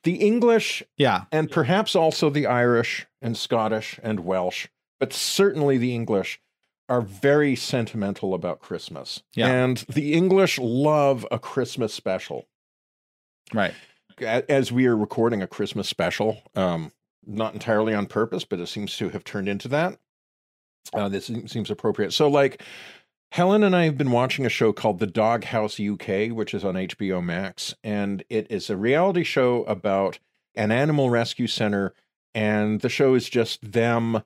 The 0.04 0.14
English 0.16 0.82
Yeah, 0.96 1.24
and 1.32 1.50
perhaps 1.50 1.96
also 1.96 2.30
the 2.30 2.46
Irish 2.46 3.06
and 3.20 3.36
Scottish 3.36 3.98
and 4.02 4.20
Welsh, 4.20 4.68
but 5.00 5.12
certainly 5.12 5.76
the 5.76 5.92
English 5.94 6.40
are 6.88 7.02
very 7.02 7.54
sentimental 7.56 8.32
about 8.32 8.60
Christmas. 8.60 9.22
Yeah. 9.34 9.48
And 9.48 9.78
the 9.88 10.14
English 10.14 10.58
love 10.58 11.26
a 11.30 11.38
Christmas 11.38 11.92
special. 11.92 12.46
right. 13.52 13.74
As 14.20 14.72
we 14.72 14.86
are 14.86 14.96
recording 14.96 15.42
a 15.42 15.46
Christmas 15.46 15.88
special, 15.88 16.42
um, 16.56 16.90
not 17.26 17.54
entirely 17.54 17.94
on 17.94 18.06
purpose, 18.06 18.44
but 18.44 18.60
it 18.60 18.66
seems 18.68 18.96
to 18.96 19.08
have 19.10 19.24
turned 19.24 19.48
into 19.48 19.68
that. 19.68 19.98
Uh, 20.92 21.08
this 21.08 21.30
seems 21.46 21.70
appropriate. 21.70 22.12
So, 22.12 22.28
like, 22.28 22.62
Helen 23.32 23.62
and 23.62 23.76
I 23.76 23.84
have 23.84 23.98
been 23.98 24.10
watching 24.10 24.46
a 24.46 24.50
show 24.50 24.72
called 24.72 24.98
The 24.98 25.06
Doghouse 25.06 25.78
UK, 25.78 26.30
which 26.30 26.54
is 26.54 26.64
on 26.64 26.74
HBO 26.74 27.22
Max, 27.22 27.74
and 27.84 28.24
it 28.30 28.46
is 28.50 28.70
a 28.70 28.76
reality 28.76 29.22
show 29.22 29.64
about 29.64 30.18
an 30.54 30.72
animal 30.72 31.10
rescue 31.10 31.46
center, 31.46 31.92
and 32.34 32.80
the 32.80 32.88
show 32.88 33.14
is 33.14 33.28
just 33.28 33.72
them 33.72 34.22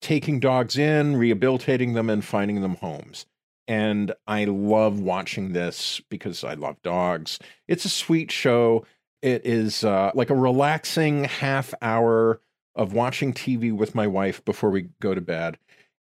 taking 0.00 0.40
dogs 0.40 0.78
in, 0.78 1.16
rehabilitating 1.16 1.92
them, 1.92 2.08
and 2.08 2.24
finding 2.24 2.62
them 2.62 2.76
homes. 2.76 3.26
And 3.66 4.14
I 4.26 4.46
love 4.46 4.98
watching 4.98 5.52
this 5.52 6.00
because 6.08 6.42
I 6.42 6.54
love 6.54 6.80
dogs. 6.82 7.38
It's 7.66 7.84
a 7.84 7.90
sweet 7.90 8.30
show. 8.30 8.86
It 9.22 9.44
is 9.44 9.84
uh, 9.84 10.12
like 10.14 10.30
a 10.30 10.34
relaxing 10.34 11.24
half 11.24 11.74
hour 11.82 12.40
of 12.74 12.92
watching 12.92 13.32
TV 13.32 13.74
with 13.74 13.94
my 13.94 14.06
wife 14.06 14.44
before 14.44 14.70
we 14.70 14.88
go 15.00 15.14
to 15.14 15.20
bed. 15.20 15.58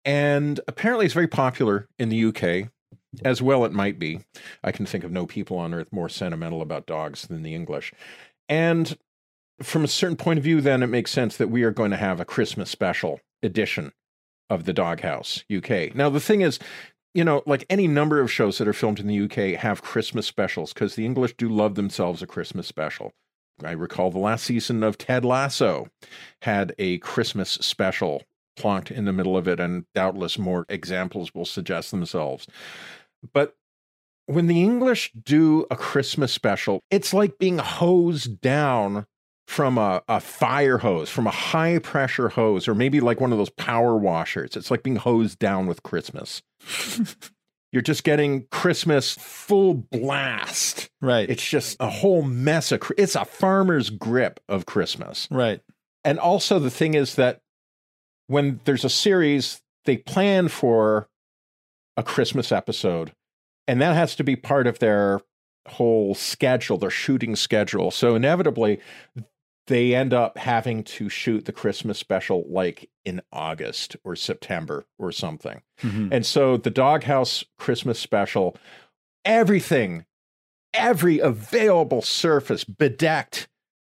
And 0.06 0.60
apparently, 0.68 1.06
it's 1.06 1.14
very 1.14 1.28
popular 1.28 1.88
in 2.00 2.10
the 2.10 2.26
UK, 2.26 2.70
as 3.24 3.42
well 3.42 3.66
it 3.66 3.74
might 3.74 4.00
be. 4.00 4.22
I 4.64 4.72
can 4.72 4.86
think 4.86 5.04
of 5.04 5.12
no 5.12 5.26
people 5.26 5.58
on 5.58 5.74
earth 5.74 5.92
more 5.92 6.10
sentimental 6.10 6.62
about 6.62 6.88
dogs 6.88 7.28
than 7.28 7.44
the 7.44 7.54
English. 7.54 7.94
And 8.50 8.98
from 9.62 9.84
a 9.84 9.88
certain 9.88 10.18
point 10.18 10.40
of 10.40 10.44
view, 10.44 10.62
then 10.62 10.82
it 10.82 10.88
makes 10.88 11.12
sense 11.12 11.38
that 11.38 11.50
we 11.50 11.64
are 11.64 11.72
going 11.72 11.92
to 11.92 11.98
have 11.98 12.20
a 12.20 12.26
Christmas 12.26 12.72
special 12.72 13.20
edition 13.44 13.92
of 14.50 14.66
the 14.66 14.74
Doghouse 14.74 15.44
UK. 15.54 15.96
Now, 15.96 16.10
the 16.10 16.20
thing 16.20 16.42
is, 16.42 16.60
you 17.14 17.24
know, 17.24 17.44
like 17.46 17.66
any 17.70 17.88
number 17.88 18.20
of 18.20 18.32
shows 18.32 18.58
that 18.58 18.68
are 18.68 18.74
filmed 18.74 19.00
in 19.00 19.08
the 19.08 19.22
UK 19.22 19.60
have 19.60 19.82
Christmas 19.82 20.26
specials 20.26 20.74
because 20.74 20.96
the 20.96 21.06
English 21.06 21.36
do 21.36 21.50
love 21.50 21.76
themselves 21.76 22.22
a 22.22 22.28
Christmas 22.28 22.68
special. 22.68 23.14
I 23.64 23.72
recall 23.72 24.12
the 24.12 24.20
last 24.20 24.46
season 24.46 24.84
of 24.84 24.98
Ted 24.98 25.26
Lasso 25.26 25.90
had 26.42 26.74
a 26.80 26.98
Christmas 27.00 27.50
special 27.50 28.24
plonked 28.58 28.92
in 28.92 29.06
the 29.06 29.14
middle 29.14 29.38
of 29.38 29.48
it, 29.48 29.60
and 29.60 29.86
doubtless 29.94 30.38
more 30.38 30.66
examples 30.70 31.34
will 31.34 31.46
suggest 31.46 31.92
themselves. 31.92 32.48
But 33.34 33.56
when 34.26 34.48
the 34.48 34.64
English 34.64 35.12
do 35.14 35.66
a 35.70 35.76
Christmas 35.76 36.32
special, 36.32 36.82
it's 36.90 37.14
like 37.14 37.38
being 37.38 37.60
hosed 37.60 38.42
down 38.42 39.06
from 39.48 39.78
a, 39.78 40.02
a 40.08 40.20
fire 40.20 40.78
hose, 40.78 41.10
from 41.10 41.28
a 41.28 41.32
high 41.32 41.80
pressure 41.80 42.30
hose, 42.30 42.68
or 42.68 42.76
maybe 42.76 43.02
like 43.02 43.20
one 43.20 43.32
of 43.32 43.38
those 43.38 43.50
power 43.50 43.96
washers. 43.96 44.56
It's 44.56 44.72
like 44.72 44.84
being 44.84 44.96
hosed 44.96 45.40
down 45.40 45.68
with 45.68 45.84
Christmas. 45.84 46.42
You're 47.74 47.82
just 47.82 48.04
getting 48.04 48.48
Christmas 48.52 49.16
full 49.16 49.74
blast. 49.74 50.90
Right. 51.02 51.30
It's 51.30 51.46
just 51.46 51.78
a 51.80 51.90
whole 51.90 52.22
mess 52.22 52.72
of, 52.72 52.82
it's 52.98 53.16
a 53.16 53.24
farmer's 53.26 53.90
grip 53.90 54.40
of 54.50 54.66
Christmas. 54.66 55.28
right. 55.32 55.62
And 56.04 56.18
also, 56.18 56.58
the 56.58 56.72
thing 56.72 56.96
is 56.96 57.16
that 57.16 57.42
when 58.26 58.60
there's 58.64 58.84
a 58.84 58.90
series, 58.90 59.62
they 59.86 59.98
plan 59.98 60.48
for 60.48 61.10
a 61.96 62.04
Christmas 62.04 62.52
episode, 62.52 63.12
and 63.68 63.80
that 63.82 63.96
has 63.96 64.16
to 64.16 64.24
be 64.24 64.36
part 64.36 64.66
of 64.66 64.80
their 64.80 65.22
whole 65.68 66.16
schedule, 66.16 66.78
their 66.78 66.90
shooting 66.90 67.36
schedule. 67.36 67.92
So, 67.92 68.16
inevitably, 68.16 68.80
they 69.68 69.94
end 69.96 70.14
up 70.14 70.38
having 70.38 70.84
to 70.84 71.08
shoot 71.08 71.46
the 71.46 71.52
Christmas 71.52 71.98
special 71.98 72.46
like 72.50 72.90
in 73.06 73.22
August 73.32 73.96
or 74.04 74.16
September 74.16 74.86
or 74.98 75.12
something. 75.12 75.62
Mhm. 75.82 76.10
And 76.12 76.26
so, 76.26 76.58
the 76.58 76.72
Doghouse 76.72 77.44
Christmas 77.58 78.00
special, 78.00 78.58
everything, 79.24 80.06
every 80.74 81.20
available 81.20 82.02
surface 82.02 82.64
bedecked 82.64 83.48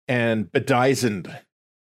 and 0.08 0.50
bedizened 0.52 1.40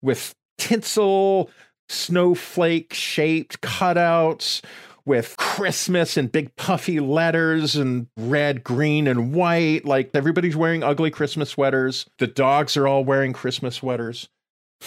with 0.03 0.35
tinsel, 0.59 1.51
snowflake 1.89 2.95
shaped 2.95 3.61
cutouts, 3.61 4.63
with 5.07 5.37
Christmas 5.39 6.17
and 6.17 6.31
big 6.31 6.55
puffy 6.57 6.99
letters 7.01 7.77
and 7.77 8.09
red, 8.17 8.63
green, 8.65 9.07
and 9.07 9.33
white. 9.33 9.85
Like 9.85 10.11
everybody's 10.13 10.57
wearing 10.57 10.83
ugly 10.83 11.11
Christmas 11.11 11.49
sweaters. 11.51 12.07
The 12.19 12.27
dogs 12.27 12.77
are 12.77 12.87
all 12.89 13.05
wearing 13.05 13.33
Christmas 13.33 13.77
sweaters. 13.77 14.29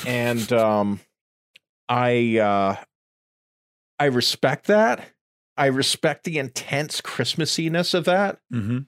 And 0.06 0.52
um 0.54 1.00
I 1.88 2.38
uh 2.38 2.76
I 3.98 4.06
respect 4.06 4.68
that. 4.68 5.04
I 5.58 5.66
respect 5.68 6.24
the 6.26 6.38
intense 6.38 7.02
Christmassiness 7.02 7.94
of 7.94 8.06
that, 8.06 8.40
Mhm. 8.54 8.86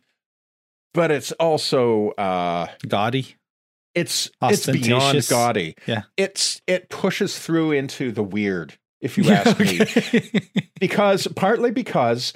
but 0.93 1.11
it's 1.11 1.31
also 1.33 2.09
uh 2.11 2.67
Gaudy. 2.87 3.35
it's 3.95 4.29
it's 4.43 4.67
beyond 4.67 5.27
gaudy. 5.27 5.75
Yeah. 5.87 6.03
It's 6.17 6.61
it 6.67 6.89
pushes 6.89 7.39
through 7.39 7.71
into 7.71 8.11
the 8.11 8.23
weird, 8.23 8.77
if 9.01 9.17
you 9.17 9.29
ask 9.29 9.59
me. 9.59 10.41
Because 10.79 11.27
partly 11.35 11.69
because 11.69 12.33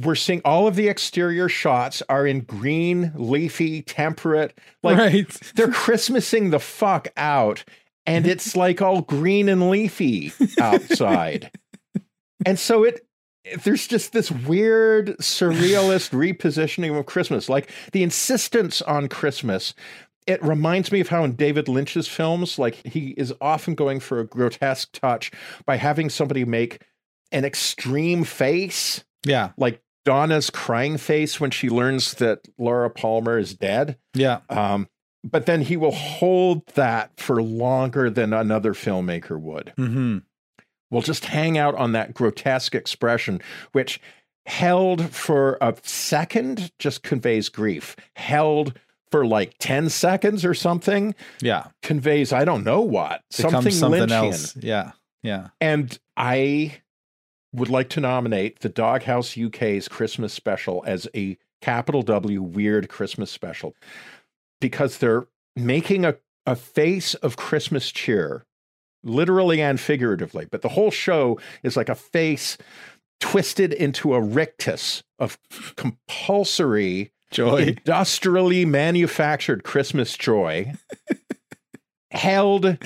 we're 0.00 0.16
seeing 0.16 0.42
all 0.44 0.66
of 0.66 0.76
the 0.76 0.88
exterior 0.88 1.48
shots 1.48 2.02
are 2.10 2.26
in 2.26 2.40
green, 2.40 3.12
leafy, 3.14 3.80
temperate, 3.82 4.58
like 4.82 4.98
right. 4.98 5.40
they're 5.54 5.68
Christmasing 5.68 6.50
the 6.50 6.58
fuck 6.58 7.08
out, 7.16 7.64
and 8.04 8.26
it's 8.26 8.56
like 8.56 8.82
all 8.82 9.00
green 9.00 9.48
and 9.48 9.70
leafy 9.70 10.32
outside. 10.60 11.50
and 12.44 12.58
so 12.58 12.84
it 12.84 13.06
there's 13.62 13.86
just 13.86 14.12
this 14.12 14.30
weird 14.30 15.16
surrealist 15.18 16.10
repositioning 16.10 16.98
of 16.98 17.06
Christmas. 17.06 17.48
Like 17.48 17.70
the 17.92 18.02
insistence 18.02 18.82
on 18.82 19.08
Christmas. 19.08 19.74
It 20.26 20.42
reminds 20.42 20.90
me 20.90 21.00
of 21.00 21.08
how 21.08 21.22
in 21.24 21.36
David 21.36 21.68
Lynch's 21.68 22.08
films, 22.08 22.58
like 22.58 22.74
he 22.86 23.10
is 23.16 23.32
often 23.40 23.74
going 23.74 24.00
for 24.00 24.18
a 24.20 24.26
grotesque 24.26 24.90
touch 24.92 25.30
by 25.64 25.76
having 25.76 26.10
somebody 26.10 26.44
make 26.44 26.82
an 27.32 27.44
extreme 27.44 28.24
face, 28.24 29.04
Yeah. 29.24 29.50
like 29.56 29.82
Donna's 30.04 30.50
crying 30.50 30.96
face 30.98 31.40
when 31.40 31.50
she 31.50 31.68
learns 31.68 32.14
that 32.14 32.40
Laura 32.58 32.90
Palmer 32.90 33.38
is 33.38 33.54
dead. 33.54 33.98
Yeah. 34.14 34.40
Um, 34.50 34.88
but 35.24 35.46
then 35.46 35.62
he 35.62 35.76
will 35.76 35.90
hold 35.92 36.66
that 36.74 37.10
for 37.18 37.42
longer 37.42 38.08
than 38.10 38.32
another 38.32 38.74
filmmaker 38.74 39.40
would. 39.40 39.72
Mm-hmm. 39.76 40.18
Will 40.90 41.02
just 41.02 41.24
hang 41.24 41.58
out 41.58 41.74
on 41.74 41.92
that 41.92 42.14
grotesque 42.14 42.74
expression, 42.76 43.40
which 43.72 44.00
held 44.46 45.10
for 45.10 45.58
a 45.60 45.74
second 45.82 46.70
just 46.78 47.02
conveys 47.02 47.48
grief. 47.48 47.96
Held 48.14 48.78
for 49.10 49.26
like 49.26 49.54
10 49.58 49.88
seconds 49.88 50.44
or 50.44 50.54
something 50.54 51.14
Yeah. 51.40 51.68
conveys, 51.82 52.32
I 52.32 52.44
don't 52.44 52.64
know 52.64 52.80
what, 52.80 53.22
Becomes 53.36 53.52
something, 53.54 53.72
something 53.72 54.02
Lynchian. 54.08 54.10
else. 54.32 54.56
Yeah. 54.56 54.92
Yeah. 55.22 55.48
And 55.60 55.98
I 56.16 56.80
would 57.52 57.68
like 57.68 57.88
to 57.90 58.00
nominate 58.00 58.60
the 58.60 58.68
Doghouse 58.68 59.36
UK's 59.38 59.88
Christmas 59.88 60.32
special 60.32 60.82
as 60.86 61.08
a 61.14 61.38
capital 61.62 62.02
W 62.02 62.42
weird 62.42 62.88
Christmas 62.88 63.30
special 63.30 63.74
because 64.60 64.98
they're 64.98 65.26
making 65.54 66.04
a, 66.04 66.16
a 66.44 66.54
face 66.56 67.14
of 67.14 67.36
Christmas 67.36 67.90
cheer, 67.90 68.44
literally 69.02 69.60
and 69.62 69.80
figuratively. 69.80 70.46
But 70.50 70.62
the 70.62 70.68
whole 70.70 70.90
show 70.90 71.40
is 71.62 71.76
like 71.76 71.88
a 71.88 71.94
face 71.94 72.58
twisted 73.20 73.72
into 73.72 74.14
a 74.14 74.20
rictus 74.20 75.02
of 75.18 75.38
compulsory, 75.76 77.10
Joy. 77.30 77.62
industrially 77.62 78.64
manufactured 78.64 79.64
Christmas 79.64 80.16
joy 80.16 80.72
held 82.10 82.78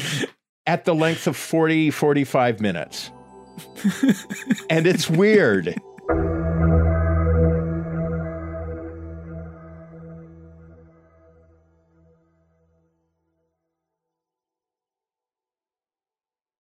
at 0.66 0.84
the 0.84 0.95
length 0.95 1.26
of 1.26 1.36
40, 1.36 1.91
45 1.91 2.61
minutes. 2.61 3.11
and 4.70 4.86
it's 4.86 5.09
weird. 5.11 5.74